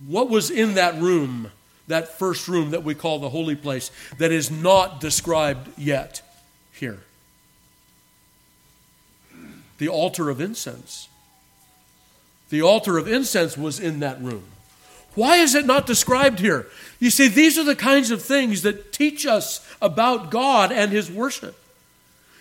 What 0.06 0.30
was 0.30 0.50
in 0.50 0.74
that 0.76 1.00
room, 1.00 1.52
that 1.88 2.18
first 2.18 2.48
room 2.48 2.72
that 2.72 2.84
we 2.84 2.96
call 2.96 3.20
the 3.20 3.30
holy 3.30 3.56
place, 3.56 3.92
that 4.18 4.32
is 4.32 4.50
not 4.50 5.00
described 5.00 5.70
yet 5.78 6.22
here? 6.72 7.00
The 9.78 9.88
altar 9.90 10.30
of 10.30 10.40
incense. 10.40 11.10
The 12.50 12.62
altar 12.62 12.98
of 12.98 13.08
incense 13.08 13.58
was 13.58 13.80
in 13.80 14.00
that 14.00 14.22
room. 14.22 14.46
Why 15.16 15.38
is 15.38 15.56
it 15.56 15.66
not 15.66 15.88
described 15.88 16.40
here? 16.40 16.68
You 17.00 17.10
see, 17.10 17.28
these 17.28 17.58
are 17.58 17.64
the 17.64 17.76
kinds 17.76 18.12
of 18.12 18.22
things 18.22 18.62
that 18.64 18.92
teach 18.92 19.26
us 19.26 19.66
about 19.82 20.30
God 20.30 20.72
and 20.72 20.92
His 20.92 21.10
worship. 21.10 21.58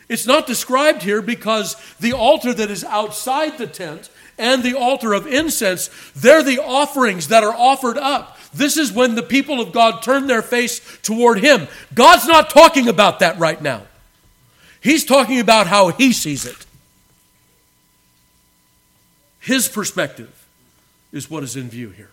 It's 0.09 0.27
not 0.27 0.47
described 0.47 1.03
here 1.03 1.23
because 1.23 1.77
the 1.99 2.13
altar 2.13 2.53
that 2.53 2.71
is 2.71 2.85
outside 2.85 3.59
the 3.59 3.67
tent 3.67 4.11
and 4.39 4.63
the 4.63 4.77
altar 4.77 5.13
of 5.15 5.27
incense, 5.27 5.89
they're 6.15 6.43
the 6.43 6.59
offerings 6.59 7.29
that 7.29 7.45
are 7.45 7.55
offered 7.55 7.97
up. 7.97 8.39
This 8.53 8.77
is 8.77 8.93
when 8.93 9.15
the 9.15 9.23
people 9.23 9.61
of 9.61 9.73
God 9.73 10.03
turn 10.03 10.27
their 10.27 10.43
face 10.43 10.99
toward 11.03 11.39
Him. 11.39 11.67
God's 11.95 12.27
not 12.27 12.51
talking 12.51 12.89
about 12.89 13.21
that 13.21 13.39
right 13.39 13.61
now. 13.61 13.83
He's 14.81 15.05
talking 15.05 15.41
about 15.41 15.67
how 15.67 15.89
He 15.89 16.13
sees 16.13 16.45
it. 16.45 16.67
His 19.41 19.69
perspective 19.69 20.47
is 21.13 21.31
what 21.31 21.43
is 21.43 21.57
in 21.57 21.69
view 21.69 21.91
here. 21.91 22.11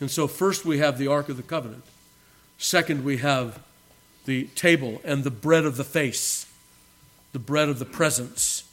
And 0.00 0.10
so, 0.10 0.26
first 0.26 0.64
we 0.64 0.78
have 0.78 0.98
the 0.98 1.06
Ark 1.06 1.28
of 1.28 1.36
the 1.36 1.42
Covenant. 1.42 1.84
Second, 2.58 3.04
we 3.04 3.18
have 3.18 3.60
the 4.24 4.44
table 4.54 5.00
and 5.04 5.24
the 5.24 5.30
bread 5.30 5.64
of 5.64 5.76
the 5.76 5.84
face, 5.84 6.46
the 7.32 7.38
bread 7.38 7.68
of 7.68 7.78
the 7.78 7.84
presence 7.84 8.64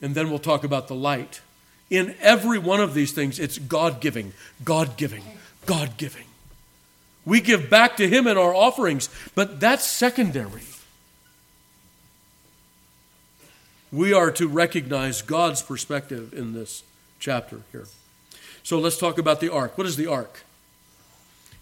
and 0.00 0.14
then 0.14 0.30
we'll 0.30 0.38
talk 0.38 0.64
about 0.64 0.88
the 0.88 0.94
light. 0.94 1.40
In 1.88 2.14
every 2.20 2.58
one 2.58 2.80
of 2.80 2.94
these 2.94 3.12
things, 3.12 3.38
it's 3.38 3.58
God 3.58 4.00
giving, 4.00 4.32
God 4.64 4.96
giving, 4.96 5.22
God 5.66 5.96
giving. 5.96 6.24
We 7.24 7.40
give 7.40 7.70
back 7.70 7.96
to 7.96 8.08
Him 8.08 8.26
in 8.26 8.36
our 8.36 8.54
offerings, 8.54 9.08
but 9.34 9.60
that's 9.60 9.84
secondary. 9.84 10.62
We 13.92 14.12
are 14.12 14.30
to 14.32 14.48
recognize 14.48 15.22
God's 15.22 15.62
perspective 15.62 16.34
in 16.34 16.52
this 16.52 16.82
chapter 17.18 17.62
here. 17.72 17.86
So 18.62 18.78
let's 18.78 18.98
talk 18.98 19.16
about 19.16 19.40
the 19.40 19.52
ark. 19.52 19.78
What 19.78 19.86
is 19.86 19.96
the 19.96 20.08
ark? 20.08 20.42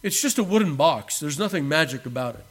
It's 0.04 0.20
just 0.20 0.38
a 0.38 0.44
wooden 0.44 0.76
box, 0.76 1.18
there's 1.18 1.38
nothing 1.38 1.66
magic 1.66 2.04
about 2.04 2.34
it. 2.34 2.44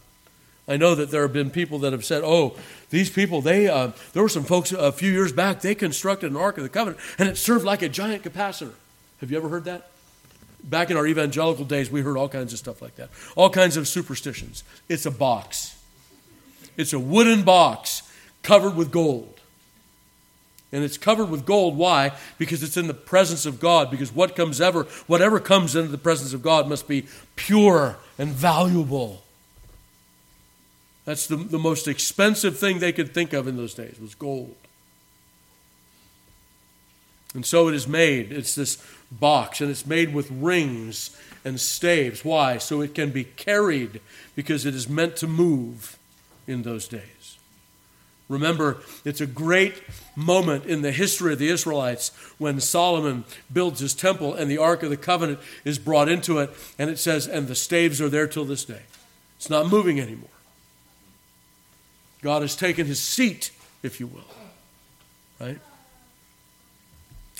I 0.67 0.75
know 0.75 0.95
that 0.95 1.11
there 1.11 1.21
have 1.21 1.33
been 1.33 1.51
people 1.51 1.77
that 1.79 1.91
have 1.91 2.03
said, 2.03 2.23
"Oh, 2.23 2.57
these 2.89 3.09
people, 3.09 3.41
they 3.41 3.67
uh, 3.67 3.91
there 4.13 4.23
were 4.23 4.29
some 4.29 4.43
folks 4.43 4.71
a 4.71 4.91
few 4.91 5.11
years 5.11 5.31
back. 5.31 5.61
They 5.61 5.75
constructed 5.75 6.31
an 6.31 6.37
Ark 6.37 6.57
of 6.57 6.63
the 6.63 6.69
Covenant, 6.69 7.01
and 7.19 7.29
it 7.29 7.37
served 7.37 7.63
like 7.63 7.81
a 7.81 7.89
giant 7.89 8.23
capacitor." 8.23 8.73
Have 9.19 9.29
you 9.29 9.37
ever 9.37 9.49
heard 9.49 9.65
that? 9.65 9.89
Back 10.63 10.89
in 10.89 10.97
our 10.97 11.05
evangelical 11.05 11.65
days, 11.65 11.91
we 11.91 12.01
heard 12.01 12.17
all 12.17 12.29
kinds 12.29 12.53
of 12.53 12.59
stuff 12.59 12.81
like 12.81 12.95
that, 12.95 13.09
all 13.35 13.49
kinds 13.49 13.77
of 13.77 13.87
superstitions. 13.87 14.63
It's 14.89 15.05
a 15.05 15.11
box. 15.11 15.75
It's 16.75 16.93
a 16.93 16.99
wooden 16.99 17.43
box 17.43 18.01
covered 18.41 18.75
with 18.75 18.89
gold. 18.89 19.32
And 20.73 20.83
it's 20.83 20.97
covered 20.97 21.29
with 21.29 21.45
gold. 21.45 21.77
Why? 21.77 22.11
Because 22.39 22.63
it's 22.63 22.75
in 22.75 22.87
the 22.87 22.95
presence 22.95 23.45
of 23.45 23.59
God. 23.59 23.91
Because 23.91 24.11
what 24.11 24.35
comes 24.35 24.59
ever, 24.59 24.83
whatever 25.05 25.39
comes 25.39 25.75
into 25.75 25.89
the 25.89 25.97
presence 25.99 26.33
of 26.33 26.41
God 26.41 26.67
must 26.67 26.87
be 26.87 27.05
pure 27.35 27.97
and 28.17 28.29
valuable. 28.29 29.23
That's 31.05 31.27
the, 31.27 31.35
the 31.35 31.59
most 31.59 31.87
expensive 31.87 32.57
thing 32.57 32.79
they 32.79 32.91
could 32.91 33.13
think 33.13 33.33
of 33.33 33.47
in 33.47 33.55
those 33.55 33.75
days 33.75 33.97
was 34.01 34.15
gold. 34.15 34.55
And 37.35 37.45
so 37.45 37.67
it 37.67 37.75
is 37.75 37.87
made. 37.87 38.31
It's 38.31 38.55
this 38.55 38.83
box, 39.11 39.61
and 39.61 39.69
it's 39.69 39.85
made 39.85 40.13
with 40.13 40.29
rings 40.31 41.15
and 41.45 41.59
staves. 41.59 42.25
Why? 42.25 42.57
So 42.57 42.81
it 42.81 42.95
can 42.95 43.11
be 43.11 43.23
carried 43.23 44.01
because 44.35 44.65
it 44.65 44.73
is 44.73 44.89
meant 44.89 45.17
to 45.17 45.27
move 45.27 45.97
in 46.47 46.63
those 46.63 46.87
days. 46.87 47.37
Remember, 48.29 48.77
it's 49.03 49.21
a 49.21 49.27
great 49.27 49.83
moment 50.15 50.65
in 50.65 50.81
the 50.81 50.91
history 50.91 51.33
of 51.33 51.39
the 51.39 51.49
Israelites 51.49 52.09
when 52.37 52.59
Solomon 52.59 53.25
builds 53.51 53.79
his 53.79 53.93
temple 53.93 54.33
and 54.33 54.49
the 54.49 54.57
Ark 54.57 54.81
of 54.83 54.89
the 54.89 54.97
Covenant 54.97 55.39
is 55.65 55.77
brought 55.77 56.09
into 56.09 56.39
it, 56.39 56.49
and 56.79 56.89
it 56.89 56.99
says, 56.99 57.27
and 57.27 57.47
the 57.47 57.55
staves 57.55 57.99
are 58.01 58.09
there 58.09 58.27
till 58.27 58.45
this 58.45 58.65
day. 58.65 58.83
It's 59.37 59.49
not 59.49 59.67
moving 59.67 59.99
anymore. 59.99 60.29
God 62.21 62.41
has 62.41 62.55
taken 62.55 62.85
his 62.85 63.01
seat, 63.01 63.51
if 63.83 63.99
you 63.99 64.07
will. 64.07 64.23
Right? 65.39 65.59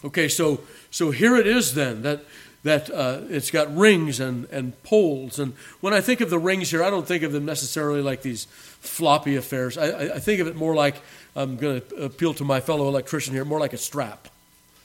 Okay, 0.04 0.28
so 0.28 0.60
so 0.92 1.12
here 1.12 1.38
it 1.38 1.48
is 1.48 1.76
then 1.76 2.02
that 2.02 2.26
that 2.64 2.90
uh, 2.90 3.20
it's 3.30 3.52
got 3.52 3.76
rings 3.76 4.20
and, 4.20 4.46
and 4.46 4.82
poles. 4.84 5.38
And 5.38 5.54
when 5.82 5.94
I 5.94 6.02
think 6.02 6.22
of 6.22 6.30
the 6.30 6.40
rings 6.40 6.72
here, 6.72 6.84
I 6.84 6.90
don't 6.90 7.06
think 7.06 7.24
of 7.24 7.34
them 7.34 7.46
necessarily 7.46 8.02
like 8.02 8.22
these 8.22 8.46
floppy 8.46 9.36
affairs. 9.36 9.78
I, 9.78 10.16
I 10.16 10.20
think 10.20 10.40
of 10.40 10.48
it 10.48 10.56
more 10.56 10.74
like 10.74 11.02
I'm 11.36 11.58
going 11.58 11.82
to 11.82 11.96
appeal 11.98 12.34
to 12.36 12.44
my 12.44 12.62
fellow 12.62 12.88
electrician 12.88 13.34
here, 13.34 13.44
more 13.44 13.60
like 13.60 13.74
a 13.74 13.78
strap 13.78 14.30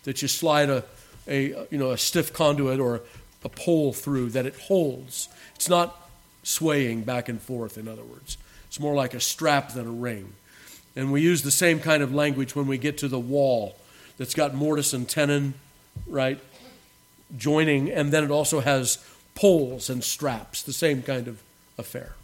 that 0.05 0.23
you 0.23 0.29
slide 0.29 0.71
a, 0.71 0.85
a 1.29 1.67
you 1.71 1.79
know 1.79 1.91
a 1.91 1.99
stiff 1.99 2.33
conduit 2.33 2.81
or 2.81 3.03
a 3.45 3.49
pole 3.49 3.93
through 3.93 4.31
that 4.31 4.47
it 4.47 4.57
holds. 4.57 5.29
It's 5.55 5.69
not 5.69 6.09
swaying 6.43 7.03
back 7.03 7.29
and 7.29 7.41
forth. 7.41 7.79
In 7.79 7.87
other 7.87 8.03
words, 8.03 8.39
it's 8.67 8.81
more 8.81 8.95
like 8.95 9.15
a 9.15 9.21
strap 9.21 9.73
than 9.73 9.87
a 9.87 9.91
ring. 9.91 10.33
And 10.97 11.13
we 11.13 11.21
use 11.21 11.43
the 11.43 11.53
same 11.53 11.79
kind 11.79 12.03
of 12.03 12.13
language 12.13 12.57
when 12.57 12.67
we 12.67 12.79
get 12.79 12.99
to 12.99 13.09
the 13.09 13.21
wall 13.21 13.77
that's 14.17 14.35
got 14.35 14.55
mortise 14.55 14.93
and 14.93 15.09
tenon, 15.09 15.55
right? 16.09 16.41
Joining, 17.37 17.91
and 17.91 18.13
then 18.13 18.25
it 18.25 18.31
also 18.31 18.61
has 18.61 18.99
poles 19.35 19.91
and 19.91 20.03
straps, 20.03 20.63
the 20.63 20.73
same 20.73 21.03
kind 21.03 21.29
of 21.29 21.43
affair. 21.77 22.15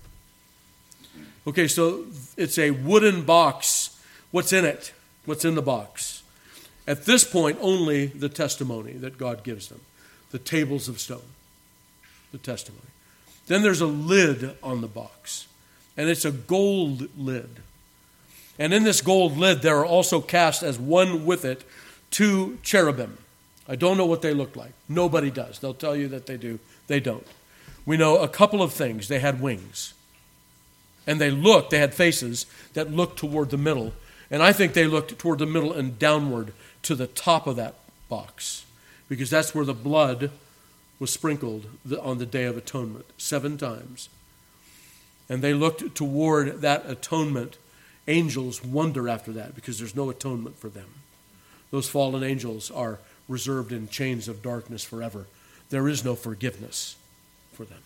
Okay, 1.46 1.68
so 1.68 2.06
it's 2.36 2.58
a 2.58 2.70
wooden 2.70 3.22
box. 3.22 4.00
What's 4.30 4.52
in 4.52 4.64
it? 4.64 4.92
What's 5.26 5.44
in 5.44 5.54
the 5.54 5.62
box? 5.62 6.22
At 6.86 7.04
this 7.06 7.24
point, 7.24 7.58
only 7.60 8.06
the 8.06 8.28
testimony 8.28 8.92
that 8.94 9.18
God 9.18 9.42
gives 9.44 9.68
them 9.68 9.80
the 10.30 10.38
tables 10.40 10.88
of 10.88 10.98
stone, 10.98 11.22
the 12.32 12.38
testimony. 12.38 12.82
Then 13.46 13.62
there's 13.62 13.80
a 13.80 13.86
lid 13.86 14.56
on 14.62 14.80
the 14.80 14.88
box, 14.88 15.46
and 15.96 16.08
it's 16.08 16.24
a 16.24 16.32
gold 16.32 17.08
lid. 17.16 17.60
And 18.58 18.74
in 18.74 18.82
this 18.82 19.00
gold 19.00 19.36
lid, 19.36 19.62
there 19.62 19.78
are 19.78 19.86
also 19.86 20.20
cast 20.20 20.62
as 20.62 20.78
one 20.78 21.24
with 21.24 21.44
it 21.44 21.62
two 22.10 22.58
cherubim. 22.62 23.18
I 23.68 23.76
don't 23.76 23.96
know 23.96 24.06
what 24.06 24.22
they 24.22 24.34
look 24.34 24.56
like. 24.56 24.72
Nobody 24.88 25.30
does. 25.30 25.58
They'll 25.58 25.74
tell 25.74 25.96
you 25.96 26.08
that 26.08 26.26
they 26.26 26.36
do. 26.36 26.58
They 26.86 27.00
don't. 27.00 27.26
We 27.86 27.96
know 27.96 28.18
a 28.18 28.28
couple 28.28 28.62
of 28.62 28.72
things. 28.72 29.08
They 29.08 29.20
had 29.20 29.40
wings. 29.40 29.94
And 31.06 31.20
they 31.20 31.30
looked, 31.30 31.70
they 31.70 31.78
had 31.78 31.94
faces 31.94 32.46
that 32.72 32.90
looked 32.90 33.18
toward 33.18 33.50
the 33.50 33.58
middle. 33.58 33.92
And 34.30 34.42
I 34.42 34.52
think 34.52 34.72
they 34.72 34.86
looked 34.86 35.18
toward 35.18 35.38
the 35.38 35.46
middle 35.46 35.72
and 35.72 35.98
downward 35.98 36.52
to 36.82 36.94
the 36.94 37.06
top 37.06 37.46
of 37.46 37.56
that 37.56 37.74
box 38.08 38.64
because 39.08 39.30
that's 39.30 39.54
where 39.54 39.64
the 39.64 39.74
blood 39.74 40.30
was 40.98 41.12
sprinkled 41.12 41.66
on 42.00 42.18
the 42.18 42.26
Day 42.26 42.44
of 42.44 42.56
Atonement 42.56 43.04
seven 43.18 43.58
times. 43.58 44.08
And 45.28 45.42
they 45.42 45.54
looked 45.54 45.94
toward 45.94 46.60
that 46.60 46.88
atonement. 46.88 47.58
Angels 48.06 48.62
wonder 48.62 49.08
after 49.08 49.32
that 49.32 49.54
because 49.54 49.78
there's 49.78 49.96
no 49.96 50.10
atonement 50.10 50.58
for 50.58 50.68
them. 50.68 50.88
Those 51.70 51.88
fallen 51.88 52.22
angels 52.22 52.70
are 52.70 52.98
reserved 53.28 53.72
in 53.72 53.88
chains 53.88 54.28
of 54.28 54.42
darkness 54.42 54.84
forever. 54.84 55.26
There 55.70 55.88
is 55.88 56.04
no 56.04 56.14
forgiveness 56.14 56.96
for 57.52 57.64
them. 57.64 57.78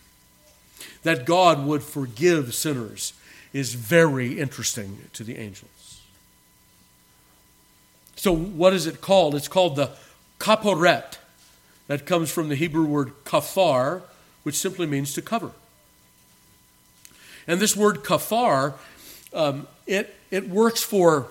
That 1.03 1.27
God 1.27 1.64
would 1.66 1.83
forgive 1.83 2.55
sinners 2.55 3.12
is 3.53 3.74
very 3.74 4.38
interesting 4.38 4.98
to 5.14 5.24
the 5.24 5.38
angels. 5.38 6.01
So, 8.16 8.35
what 8.35 8.72
is 8.72 8.87
it 8.87 9.01
called? 9.01 9.35
It's 9.35 9.48
called 9.48 9.77
the 9.77 9.90
kaporet. 10.38 11.18
That 11.87 12.05
comes 12.05 12.31
from 12.31 12.48
the 12.48 12.55
Hebrew 12.55 12.85
word 12.85 13.12
kafar, 13.24 14.03
which 14.42 14.57
simply 14.57 14.87
means 14.87 15.14
to 15.14 15.22
cover. 15.22 15.53
And 17.46 17.61
this 17.61 17.74
word 17.74 18.05
kafar, 18.05 18.74
um, 19.33 19.66
it, 19.87 20.14
it 20.31 20.48
works 20.48 20.83
for 20.83 21.29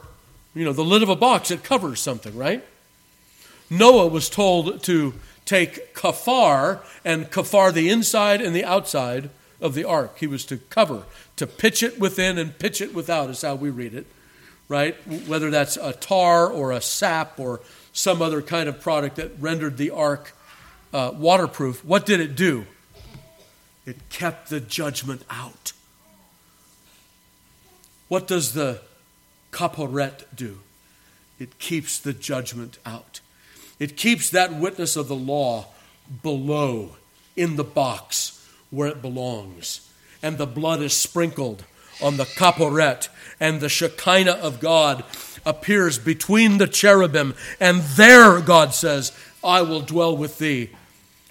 you 0.57 0.65
know, 0.65 0.73
the 0.73 0.83
lid 0.83 1.03
of 1.03 1.09
a 1.09 1.15
box, 1.15 1.51
it 1.51 1.63
covers 1.63 1.99
something, 1.99 2.35
right? 2.35 2.65
Noah 3.69 4.07
was 4.07 4.29
told 4.29 4.83
to 4.83 5.13
take 5.45 5.93
kafar 5.93 6.81
and 7.03 7.29
kafar 7.31 7.73
the 7.73 7.89
inside 7.89 8.41
and 8.41 8.55
the 8.55 8.65
outside 8.65 9.29
of 9.59 9.73
the 9.73 9.83
ark. 9.83 10.17
He 10.19 10.27
was 10.27 10.45
to 10.45 10.57
cover, 10.57 11.03
to 11.37 11.47
pitch 11.47 11.83
it 11.83 11.99
within 11.99 12.37
and 12.37 12.57
pitch 12.57 12.81
it 12.81 12.93
without, 12.93 13.29
is 13.29 13.41
how 13.41 13.55
we 13.55 13.69
read 13.69 13.93
it, 13.93 14.05
right? 14.67 14.95
Whether 15.27 15.49
that's 15.49 15.77
a 15.77 15.93
tar 15.93 16.49
or 16.49 16.71
a 16.71 16.81
sap 16.81 17.39
or 17.39 17.61
some 17.93 18.21
other 18.21 18.41
kind 18.41 18.69
of 18.69 18.79
product 18.79 19.15
that 19.15 19.31
rendered 19.39 19.77
the 19.77 19.91
ark 19.91 20.33
uh, 20.93 21.11
waterproof. 21.15 21.83
What 21.83 22.05
did 22.05 22.19
it 22.19 22.35
do? 22.35 22.65
It 23.85 24.09
kept 24.09 24.49
the 24.49 24.59
judgment 24.59 25.23
out. 25.29 25.71
What 28.07 28.27
does 28.27 28.53
the 28.53 28.81
kaporet 29.51 30.23
do? 30.35 30.59
It 31.39 31.57
keeps 31.59 31.99
the 31.99 32.13
judgment 32.13 32.77
out. 32.85 33.21
It 33.79 33.97
keeps 33.97 34.29
that 34.29 34.53
witness 34.53 34.95
of 34.95 35.07
the 35.07 35.15
law 35.15 35.67
below 36.23 36.95
in 37.35 37.55
the 37.55 37.63
box 37.63 38.47
where 38.71 38.87
it 38.87 39.01
belongs. 39.01 39.89
And 40.23 40.37
the 40.37 40.47
blood 40.47 40.81
is 40.81 40.93
sprinkled 40.93 41.63
on 42.01 42.17
the 42.17 42.25
kaporet, 42.25 43.09
and 43.39 43.59
the 43.59 43.69
Shekinah 43.69 44.31
of 44.31 44.59
God 44.59 45.03
appears 45.45 45.97
between 45.97 46.57
the 46.57 46.67
cherubim. 46.67 47.35
And 47.59 47.81
there, 47.81 48.39
God 48.41 48.73
says, 48.73 49.11
I 49.43 49.61
will 49.61 49.81
dwell 49.81 50.15
with 50.15 50.37
thee. 50.37 50.71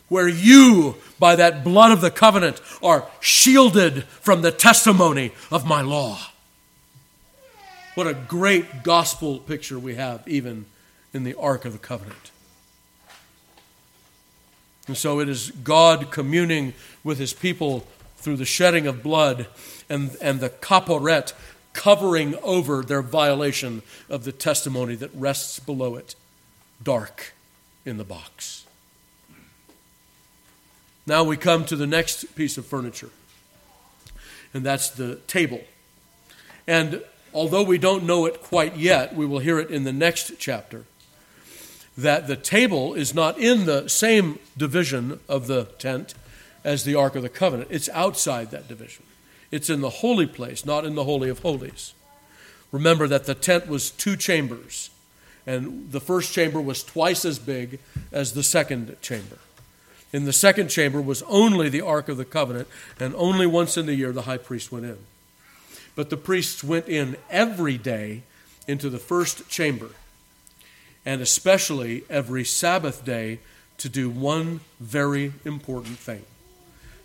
Where 0.09 0.29
you, 0.29 0.97
by 1.19 1.35
that 1.37 1.65
blood 1.65 1.91
of 1.91 2.01
the 2.01 2.13
covenant, 2.13 2.61
are 2.83 3.09
shielded 3.21 4.05
from 4.05 4.43
the 4.43 4.53
testimony 4.53 5.33
of 5.51 5.67
my 5.67 5.83
law. 5.83 6.19
What 7.97 8.07
a 8.07 8.15
great 8.15 8.85
gospel 8.85 9.39
picture 9.39 9.79
we 9.79 9.97
have, 9.97 10.27
even 10.29 10.67
in 11.13 11.25
the 11.25 11.35
Ark 11.35 11.65
of 11.65 11.73
the 11.73 11.79
Covenant. 11.79 12.31
And 14.87 14.97
so 14.97 15.21
it 15.21 15.29
is 15.29 15.51
God 15.51 16.11
communing 16.11 16.75
with 17.03 17.19
his 17.19 17.33
people 17.33 17.87
through 18.17 18.37
the 18.37 18.45
shedding 18.45 18.87
of 18.87 19.03
blood 19.03 19.47
and, 19.89 20.17
and 20.21 20.41
the 20.41 20.51
kaporet 20.51 21.33
covering 21.73 22.35
over 22.43 22.83
their 22.83 23.03
violation 23.03 23.83
of 24.09 24.25
the 24.25 24.33
testimony 24.33 24.95
that 24.97 25.11
rests 25.15 25.59
below 25.59 25.97
it, 25.97 26.15
dark 26.83 27.35
in 27.85 27.99
the 27.99 28.05
box. 28.05 28.65
Now 31.07 31.23
we 31.23 31.37
come 31.37 31.65
to 31.67 31.77
the 31.77 31.87
next 31.87 32.35
piece 32.35 32.59
of 32.59 32.67
furniture, 32.67 33.11
and 34.53 34.65
that's 34.65 34.91
the 34.91 35.17
table. 35.29 35.61
And 36.67 37.03
although 37.33 37.63
we 37.63 37.79
don't 37.79 38.05
know 38.05 38.27
it 38.27 38.43
quite 38.43 38.77
yet, 38.77 39.15
we 39.15 39.27
will 39.27 39.39
hear 39.39 39.61
it 39.61 39.71
in 39.71 39.85
the 39.85 39.93
next 39.93 40.33
chapter, 40.39 40.85
that 41.97 42.27
the 42.27 42.37
table 42.37 42.95
is 42.95 43.15
not 43.15 43.39
in 43.39 43.67
the 43.67 43.89
same 43.89 44.39
division 44.57 45.21
of 45.29 45.47
the 45.47 45.65
tent 45.79 46.15
as 46.65 46.85
the 46.85 46.95
Ark 46.95 47.15
of 47.17 47.23
the 47.23 47.29
Covenant. 47.29 47.71
It's 47.71 47.89
outside 47.91 48.51
that 48.51 48.69
division. 48.69 49.05
It's 49.51 49.71
in 49.71 49.81
the 49.81 49.91
holy 49.91 50.27
place, 50.27 50.67
not 50.67 50.85
in 50.85 50.95
the 50.95 51.05
Holy 51.05 51.29
of 51.29 51.39
Holies. 51.41 51.95
Remember 52.73 53.07
that 53.09 53.25
the 53.25 53.35
tent 53.35 53.69
was 53.69 53.91
two 53.91 54.17
chambers, 54.17 54.91
and 55.47 55.93
the 55.93 56.01
first 56.01 56.33
chamber 56.33 56.61
was 56.61 56.83
twice 56.83 57.25
as 57.25 57.39
big 57.39 57.79
as 58.13 58.33
the 58.33 58.43
second 58.43 58.97
chamber. 59.01 59.39
In 60.13 60.25
the 60.25 60.33
second 60.33 60.69
chamber 60.69 61.01
was 61.01 61.23
only 61.23 61.69
the 61.69 61.81
Ark 61.81 62.09
of 62.09 62.17
the 62.17 62.25
Covenant, 62.25 62.69
and 62.99 63.15
only 63.15 63.47
once 63.47 63.77
in 63.77 63.87
the 63.87 63.95
year 63.95 64.13
the 64.13 64.23
high 64.23 64.39
priest 64.39 64.73
went 64.73 64.85
in. 64.85 64.99
But 65.95 66.11
the 66.11 66.17
priests 66.17 66.63
went 66.63 66.89
in 66.89 67.17
every 67.31 67.79
day 67.79 68.23
into 68.67 68.91
the 68.91 68.99
first 68.99 69.49
chamber, 69.49 69.91
and 71.07 71.23
especially 71.23 72.05
every 72.11 72.45
Sabbath 72.45 73.05
day 73.05 73.39
to 73.79 73.89
do 73.89 74.11
one 74.11 74.61
very 74.79 75.33
important 75.45 75.97
thing 75.97 76.25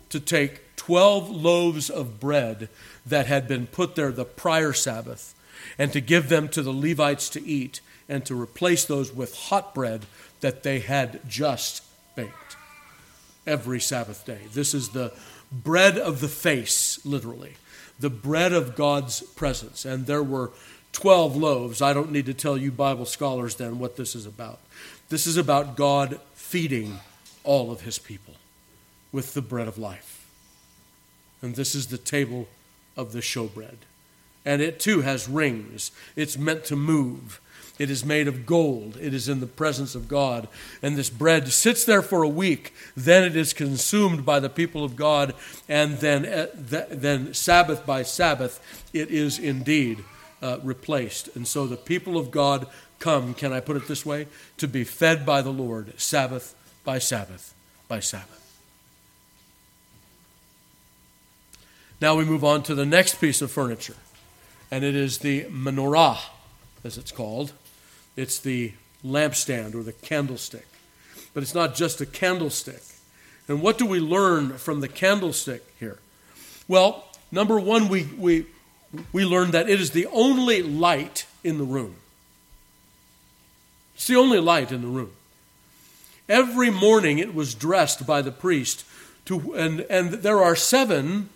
to 0.10 0.20
take 0.20 0.76
12 0.76 1.30
loaves 1.30 1.90
of 1.90 2.20
bread 2.20 2.68
that 3.06 3.28
had 3.28 3.48
been 3.48 3.66
put 3.66 3.96
there 3.96 4.12
the 4.12 4.26
prior 4.26 4.74
Sabbath 4.74 5.34
and 5.78 5.94
to 5.94 6.02
give 6.02 6.28
them 6.28 6.50
to 6.50 6.62
the 6.62 6.74
Levites 6.74 7.30
to 7.30 7.46
eat, 7.46 7.82
and 8.10 8.26
to 8.26 8.40
replace 8.40 8.84
those 8.84 9.14
with 9.14 9.36
hot 9.36 9.74
bread 9.74 10.06
that 10.42 10.64
they 10.64 10.80
had 10.80 11.22
just 11.30 11.84
baked 12.16 12.58
every 13.48 13.80
Sabbath 13.80 14.26
day. 14.26 14.40
This 14.54 14.74
is 14.74 14.90
the 14.90 15.14
bread 15.52 15.98
of 15.98 16.20
the 16.20 16.28
face, 16.28 17.00
literally, 17.06 17.56
the 18.00 18.10
bread 18.10 18.52
of 18.52 18.76
God's 18.76 19.22
presence. 19.22 19.86
And 19.86 20.08
there 20.08 20.24
were 20.24 20.52
12 20.93 21.36
loaves. 21.36 21.82
I 21.82 21.93
don't 21.93 22.12
need 22.12 22.25
to 22.25 22.34
tell 22.34 22.58
you, 22.58 22.71
Bible 22.71 23.06
scholars, 23.06 23.56
then, 23.56 23.80
what 23.80 23.95
this 23.95 24.15
is 24.15 24.25
about. 24.25 24.60
This 25.10 25.27
is 25.27 25.38
about 25.38 25.75
God 25.75 26.19
feeding 26.34 26.99
all 27.43 27.71
of 27.71 27.82
his 27.82 27.97
people 27.97 28.36
with 29.12 29.34
the 29.34 29.41
bread 29.41 29.67
of 29.67 29.77
life. 29.77 30.25
And 31.41 31.56
this 31.56 31.75
is 31.75 31.88
the 31.88 31.97
table 31.97 32.47
of 32.95 33.13
the 33.13 33.19
showbread. 33.19 33.77
And 34.45 34.62
it 34.62 34.80
too 34.80 35.01
has 35.01 35.30
rings. 35.30 35.91
It's 36.15 36.38
meant 36.38 36.65
to 36.65 36.75
move. 36.75 37.39
It 37.80 37.89
is 37.89 38.06
made 38.06 38.27
of 38.27 38.45
gold. 38.45 38.97
It 39.01 39.13
is 39.13 39.27
in 39.27 39.39
the 39.39 39.47
presence 39.47 39.95
of 39.95 40.08
God. 40.08 40.47
And 40.82 40.95
this 40.95 41.10
bread 41.10 41.47
sits 41.51 41.84
there 41.84 42.01
for 42.01 42.21
a 42.21 42.30
week. 42.30 42.73
Then 42.95 43.23
it 43.23 43.36
is 43.36 43.54
consumed 43.54 44.25
by 44.25 44.39
the 44.39 44.49
people 44.49 44.84
of 44.84 44.95
God. 44.95 45.34
And 45.67 45.97
then, 45.97 46.25
uh, 46.25 46.47
then 46.54 47.34
Sabbath 47.34 47.86
by 47.86 48.04
Sabbath, 48.04 48.84
it 48.93 49.10
is 49.10 49.39
indeed 49.39 50.04
uh, 50.41 50.58
replaced. 50.63 51.36
And 51.36 51.47
so 51.47 51.67
the 51.67 51.77
people 51.77 52.17
of 52.17 52.32
God 52.32 52.67
come, 52.99 53.34
can 53.34 53.51
I 53.54 53.60
put 53.60 53.75
it 53.75 53.88
this 53.88 54.06
way, 54.06 54.27
to 54.58 54.67
be 54.67 54.84
fed 54.84 55.25
by 55.25 55.41
the 55.41 55.51
Lord, 55.51 55.99
Sabbath 55.99 56.56
by 56.84 56.99
Sabbath 56.99 57.54
by 57.88 57.99
Sabbath. 57.99 58.38
Now 61.99 62.15
we 62.15 62.25
move 62.25 62.43
on 62.43 62.63
to 62.63 62.73
the 62.73 62.86
next 62.86 63.21
piece 63.21 63.41
of 63.41 63.51
furniture, 63.51 63.97
and 64.71 64.84
it 64.84 64.95
is 64.95 65.19
the 65.19 65.43
menorah, 65.45 66.17
as 66.84 66.97
it's 66.97 67.12
called. 67.12 67.54
It's 68.15 68.39
the 68.39 68.73
lampstand 69.06 69.75
or 69.75 69.84
the 69.84 69.93
candlestick. 69.93 70.67
But 71.34 71.43
it's 71.43 71.56
not 71.56 71.75
just 71.75 72.01
a 72.01 72.06
candlestick. 72.06 72.82
And 73.47 73.62
what 73.62 73.77
do 73.77 73.86
we 73.86 73.99
learn 73.99 74.58
from 74.58 74.80
the 74.82 74.88
candlestick 74.88 75.63
here? 75.80 75.99
Well, 76.67 77.06
number 77.32 77.60
one, 77.60 77.88
we, 77.88 78.04
we, 78.17 78.45
we 79.12 79.25
learn 79.25 79.51
that 79.51 79.69
it 79.69 79.80
is 79.80 79.91
the 79.91 80.08
only 80.08 80.62
light 80.62 81.25
in 81.43 81.58
the 81.58 81.63
room. 81.63 81.95
It's 83.95 84.08
the 84.08 84.15
only 84.15 84.39
light 84.39 84.71
in 84.71 84.82
the 84.82 84.88
room. 84.88 85.12
Every 86.27 86.69
morning 86.69 87.19
it 87.19 87.36
was 87.36 87.54
dressed 87.54 88.08
by 88.08 88.21
the 88.21 88.32
priest, 88.32 88.86
to, 89.25 89.54
and, 89.54 89.82
and 89.82 90.12
there 90.13 90.41
are 90.41 90.56
seven 90.56 91.30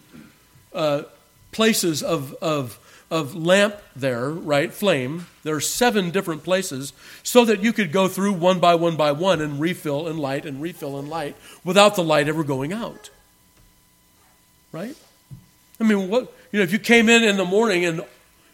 uh, 0.73 1.03
places 1.51 2.01
of, 2.01 2.33
of, 2.35 2.79
of 3.11 3.35
lamp 3.35 3.75
there, 3.95 4.29
right? 4.29 4.73
Flame. 4.73 5.27
There 5.43 5.55
are 5.55 5.61
seven 5.61 6.11
different 6.11 6.43
places 6.43 6.91
so 7.23 7.45
that 7.45 7.61
you 7.61 7.71
could 7.71 7.91
go 7.91 8.07
through 8.07 8.33
one 8.33 8.59
by 8.59 8.75
one 8.75 8.95
by 8.95 9.11
one 9.11 9.41
and 9.41 9.59
refill 9.59 10.07
and 10.07 10.19
light 10.19 10.45
and 10.45 10.61
refill 10.61 10.97
and 10.97 11.09
light 11.09 11.35
without 11.63 11.95
the 11.95 12.03
light 12.03 12.27
ever 12.27 12.43
going 12.43 12.73
out. 12.73 13.09
Right? 14.71 14.95
I 15.79 15.83
mean, 15.83 16.09
what, 16.09 16.33
you 16.51 16.59
know, 16.59 16.63
if 16.63 16.71
you 16.71 16.79
came 16.79 17.09
in 17.09 17.23
in 17.23 17.37
the 17.37 17.45
morning 17.45 17.85
and 17.85 18.01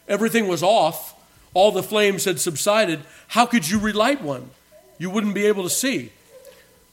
everything 0.08 0.48
was 0.48 0.62
off, 0.62 1.14
all 1.54 1.70
the 1.70 1.82
flames 1.82 2.24
had 2.24 2.40
subsided, 2.40 3.00
how 3.28 3.46
could 3.46 3.68
you 3.68 3.78
relight 3.78 4.22
one? 4.22 4.50
You 4.98 5.10
wouldn't 5.10 5.34
be 5.34 5.46
able 5.46 5.64
to 5.64 5.70
see. 5.70 6.12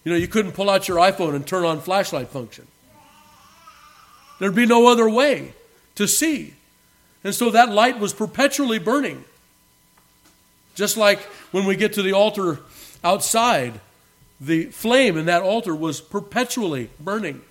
You 0.04 0.12
know, 0.12 0.18
you 0.18 0.28
couldn't 0.28 0.54
pull 0.54 0.70
out 0.70 0.88
your 0.88 0.98
iPhone 0.98 1.36
and 1.36 1.46
turn 1.46 1.66
on 1.66 1.82
flashlight 1.82 2.30
function. 2.30 2.68
There'd 4.40 4.56
be 4.56 4.66
no 4.66 4.88
other 4.88 5.10
way 5.10 5.54
to 5.96 6.08
see. 6.08 6.54
And 7.24 7.36
so 7.36 7.50
that 7.52 7.70
light 7.70 8.00
was 8.00 8.14
perpetually 8.14 8.80
burning. 8.80 9.26
Just 10.76 10.96
like 10.96 11.20
when 11.52 11.66
we 11.66 11.76
get 11.76 11.94
to 11.94 12.02
the 12.02 12.14
altar 12.14 12.60
outside, 13.04 13.82
the 14.40 14.66
flame 14.68 15.18
in 15.18 15.26
that 15.26 15.44
altar 15.44 15.76
was 15.76 16.00
perpetually 16.00 16.90
burning. 17.00 17.42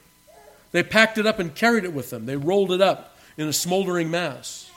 They 0.72 0.82
packed 0.82 1.18
it 1.18 1.26
up 1.26 1.38
and 1.38 1.54
carried 1.54 1.84
it 1.84 1.92
with 1.92 2.10
them, 2.10 2.26
they 2.26 2.36
rolled 2.36 2.72
it 2.72 2.80
up 2.80 3.17
in 3.38 3.48
a 3.48 3.52
smoldering 3.52 4.10
mass. 4.10 4.70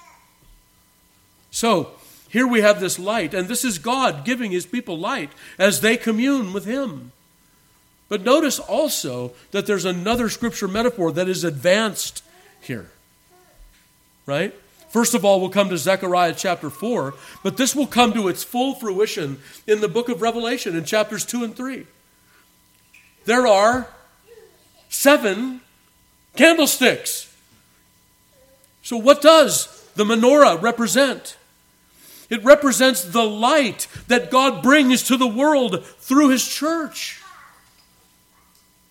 So, 1.50 1.91
here 2.30 2.47
we 2.47 2.62
have 2.62 2.80
this 2.80 2.97
light, 2.97 3.34
and 3.34 3.50
this 3.50 3.65
is 3.65 3.78
God 3.78 4.24
giving 4.24 4.52
his 4.52 4.65
people 4.65 4.97
light 4.97 5.32
as 5.60 5.82
they 5.82 5.97
commune 5.97 6.54
with 6.54 6.63
him. 6.63 7.12
But 8.08 8.24
notice 8.24 8.60
also 8.60 9.34
that 9.52 9.65
there's 9.65 9.84
another 9.84 10.30
scripture 10.30 10.67
metaphor 10.67 11.12
that 11.12 11.28
is 11.28 11.43
advanced 11.43 12.24
here. 12.62 12.91
Right? 14.26 14.54
First 14.89 15.13
of 15.13 15.26
all, 15.26 15.39
we'll 15.39 15.50
come 15.50 15.69
to 15.69 15.78
Zechariah 15.78 16.36
chapter 16.38 16.69
4, 16.69 17.13
but 17.43 17.58
this 17.58 17.76
will 17.76 17.88
come 17.88 18.13
to 18.13 18.28
its 18.28 18.43
full 18.43 18.76
fruition 18.76 19.39
in 19.65 19.82
the 19.82 19.88
book 19.88 20.10
of 20.10 20.21
Revelation 20.21 20.76
in 20.76 20.84
chapters 20.86 21.26
2 21.26 21.43
and 21.43 21.56
3. 21.56 21.88
There 23.26 23.47
are 23.47 23.89
seven 24.89 25.62
candlesticks. 26.36 27.30
So, 28.83 28.97
what 28.97 29.21
does 29.21 29.85
the 29.95 30.03
menorah 30.03 30.61
represent? 30.61 31.37
It 32.29 32.43
represents 32.43 33.03
the 33.03 33.25
light 33.25 33.87
that 34.07 34.31
God 34.31 34.63
brings 34.63 35.03
to 35.03 35.17
the 35.17 35.27
world 35.27 35.85
through 35.85 36.29
His 36.29 36.47
church. 36.47 37.21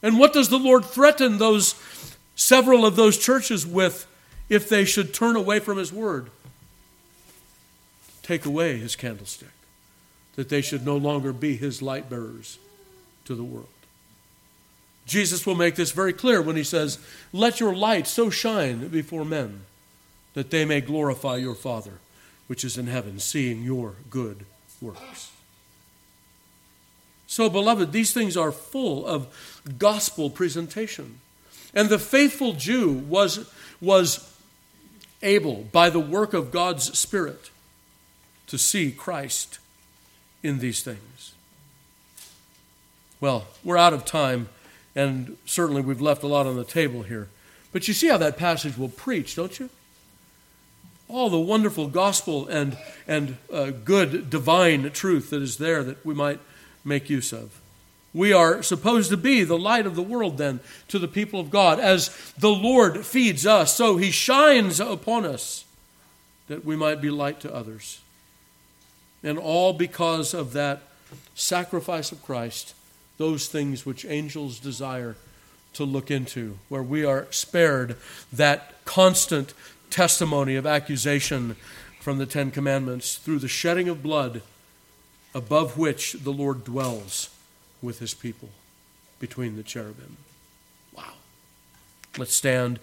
And 0.02 0.18
what 0.18 0.32
does 0.32 0.48
the 0.48 0.58
Lord 0.58 0.84
threaten 0.84 1.38
those 1.38 1.74
several 2.34 2.86
of 2.86 2.96
those 2.96 3.18
churches 3.18 3.66
with 3.66 4.06
if 4.48 4.68
they 4.68 4.84
should 4.84 5.12
turn 5.12 5.36
away 5.36 5.58
from 5.58 5.78
his 5.78 5.92
word? 5.92 6.30
Take 8.22 8.46
away 8.46 8.78
his 8.78 8.96
candlestick, 8.96 9.48
that 10.36 10.48
they 10.48 10.60
should 10.62 10.86
no 10.86 10.96
longer 10.96 11.32
be 11.32 11.56
his 11.56 11.82
light 11.82 12.08
bearers 12.08 12.58
to 13.26 13.34
the 13.34 13.44
world. 13.44 13.66
Jesus 15.06 15.44
will 15.44 15.54
make 15.54 15.74
this 15.74 15.90
very 15.90 16.12
clear 16.12 16.40
when 16.40 16.56
he 16.56 16.64
says, 16.64 16.98
Let 17.32 17.60
your 17.60 17.74
light 17.74 18.06
so 18.06 18.30
shine 18.30 18.88
before 18.88 19.24
men 19.24 19.62
that 20.34 20.50
they 20.50 20.64
may 20.64 20.80
glorify 20.80 21.36
your 21.36 21.54
Father 21.54 21.98
which 22.50 22.64
is 22.64 22.76
in 22.76 22.88
heaven, 22.88 23.20
seeing 23.20 23.62
your 23.62 23.94
good 24.10 24.44
works. 24.80 25.30
So, 27.28 27.48
beloved, 27.48 27.92
these 27.92 28.12
things 28.12 28.36
are 28.36 28.50
full 28.50 29.06
of 29.06 29.28
gospel 29.78 30.30
presentation. 30.30 31.20
And 31.72 31.88
the 31.88 31.96
faithful 31.96 32.54
Jew 32.54 32.90
was, 32.90 33.48
was 33.80 34.36
able, 35.22 35.68
by 35.70 35.90
the 35.90 36.00
work 36.00 36.34
of 36.34 36.50
God's 36.50 36.98
Spirit, 36.98 37.52
to 38.48 38.58
see 38.58 38.90
Christ 38.90 39.60
in 40.42 40.58
these 40.58 40.82
things. 40.82 41.34
Well, 43.20 43.46
we're 43.62 43.78
out 43.78 43.92
of 43.94 44.04
time, 44.04 44.48
and 44.96 45.36
certainly 45.46 45.82
we've 45.82 46.00
left 46.00 46.24
a 46.24 46.26
lot 46.26 46.48
on 46.48 46.56
the 46.56 46.64
table 46.64 47.02
here. 47.02 47.28
But 47.70 47.86
you 47.86 47.94
see 47.94 48.08
how 48.08 48.16
that 48.16 48.36
passage 48.36 48.76
will 48.76 48.88
preach, 48.88 49.36
don't 49.36 49.56
you? 49.60 49.70
All 51.10 51.28
the 51.28 51.40
wonderful 51.40 51.88
gospel 51.88 52.46
and, 52.46 52.78
and 53.08 53.36
uh, 53.52 53.70
good 53.70 54.30
divine 54.30 54.90
truth 54.92 55.30
that 55.30 55.42
is 55.42 55.58
there 55.58 55.82
that 55.82 56.06
we 56.06 56.14
might 56.14 56.38
make 56.84 57.10
use 57.10 57.32
of. 57.32 57.60
We 58.14 58.32
are 58.32 58.62
supposed 58.62 59.10
to 59.10 59.16
be 59.16 59.42
the 59.42 59.58
light 59.58 59.86
of 59.86 59.96
the 59.96 60.02
world 60.02 60.38
then 60.38 60.60
to 60.86 61.00
the 61.00 61.08
people 61.08 61.40
of 61.40 61.50
God. 61.50 61.80
As 61.80 62.32
the 62.38 62.50
Lord 62.50 63.04
feeds 63.04 63.44
us, 63.44 63.76
so 63.76 63.96
he 63.96 64.12
shines 64.12 64.78
upon 64.78 65.24
us 65.24 65.64
that 66.46 66.64
we 66.64 66.76
might 66.76 67.00
be 67.00 67.10
light 67.10 67.40
to 67.40 67.52
others. 67.52 68.00
And 69.24 69.36
all 69.36 69.72
because 69.72 70.32
of 70.32 70.52
that 70.52 70.82
sacrifice 71.34 72.12
of 72.12 72.22
Christ, 72.22 72.74
those 73.18 73.48
things 73.48 73.84
which 73.84 74.04
angels 74.04 74.60
desire 74.60 75.16
to 75.74 75.84
look 75.84 76.10
into, 76.10 76.58
where 76.68 76.82
we 76.82 77.04
are 77.04 77.26
spared 77.30 77.96
that 78.32 78.84
constant 78.84 79.54
testimony 79.90 80.56
of 80.56 80.66
accusation 80.66 81.56
from 82.00 82.18
the 82.18 82.26
Ten 82.26 82.50
Commandments 82.50 83.16
through 83.16 83.38
the 83.38 83.48
shedding 83.48 83.88
of 83.88 84.02
blood 84.02 84.42
above 85.34 85.78
which 85.78 86.14
the 86.14 86.32
Lord 86.32 86.64
dwells 86.64 87.30
with 87.82 87.98
his 87.98 88.14
people 88.14 88.48
between 89.18 89.56
the 89.56 89.62
cherubim. 89.62 90.16
Wow. 90.96 91.12
Let's 92.18 92.34
stand. 92.34 92.80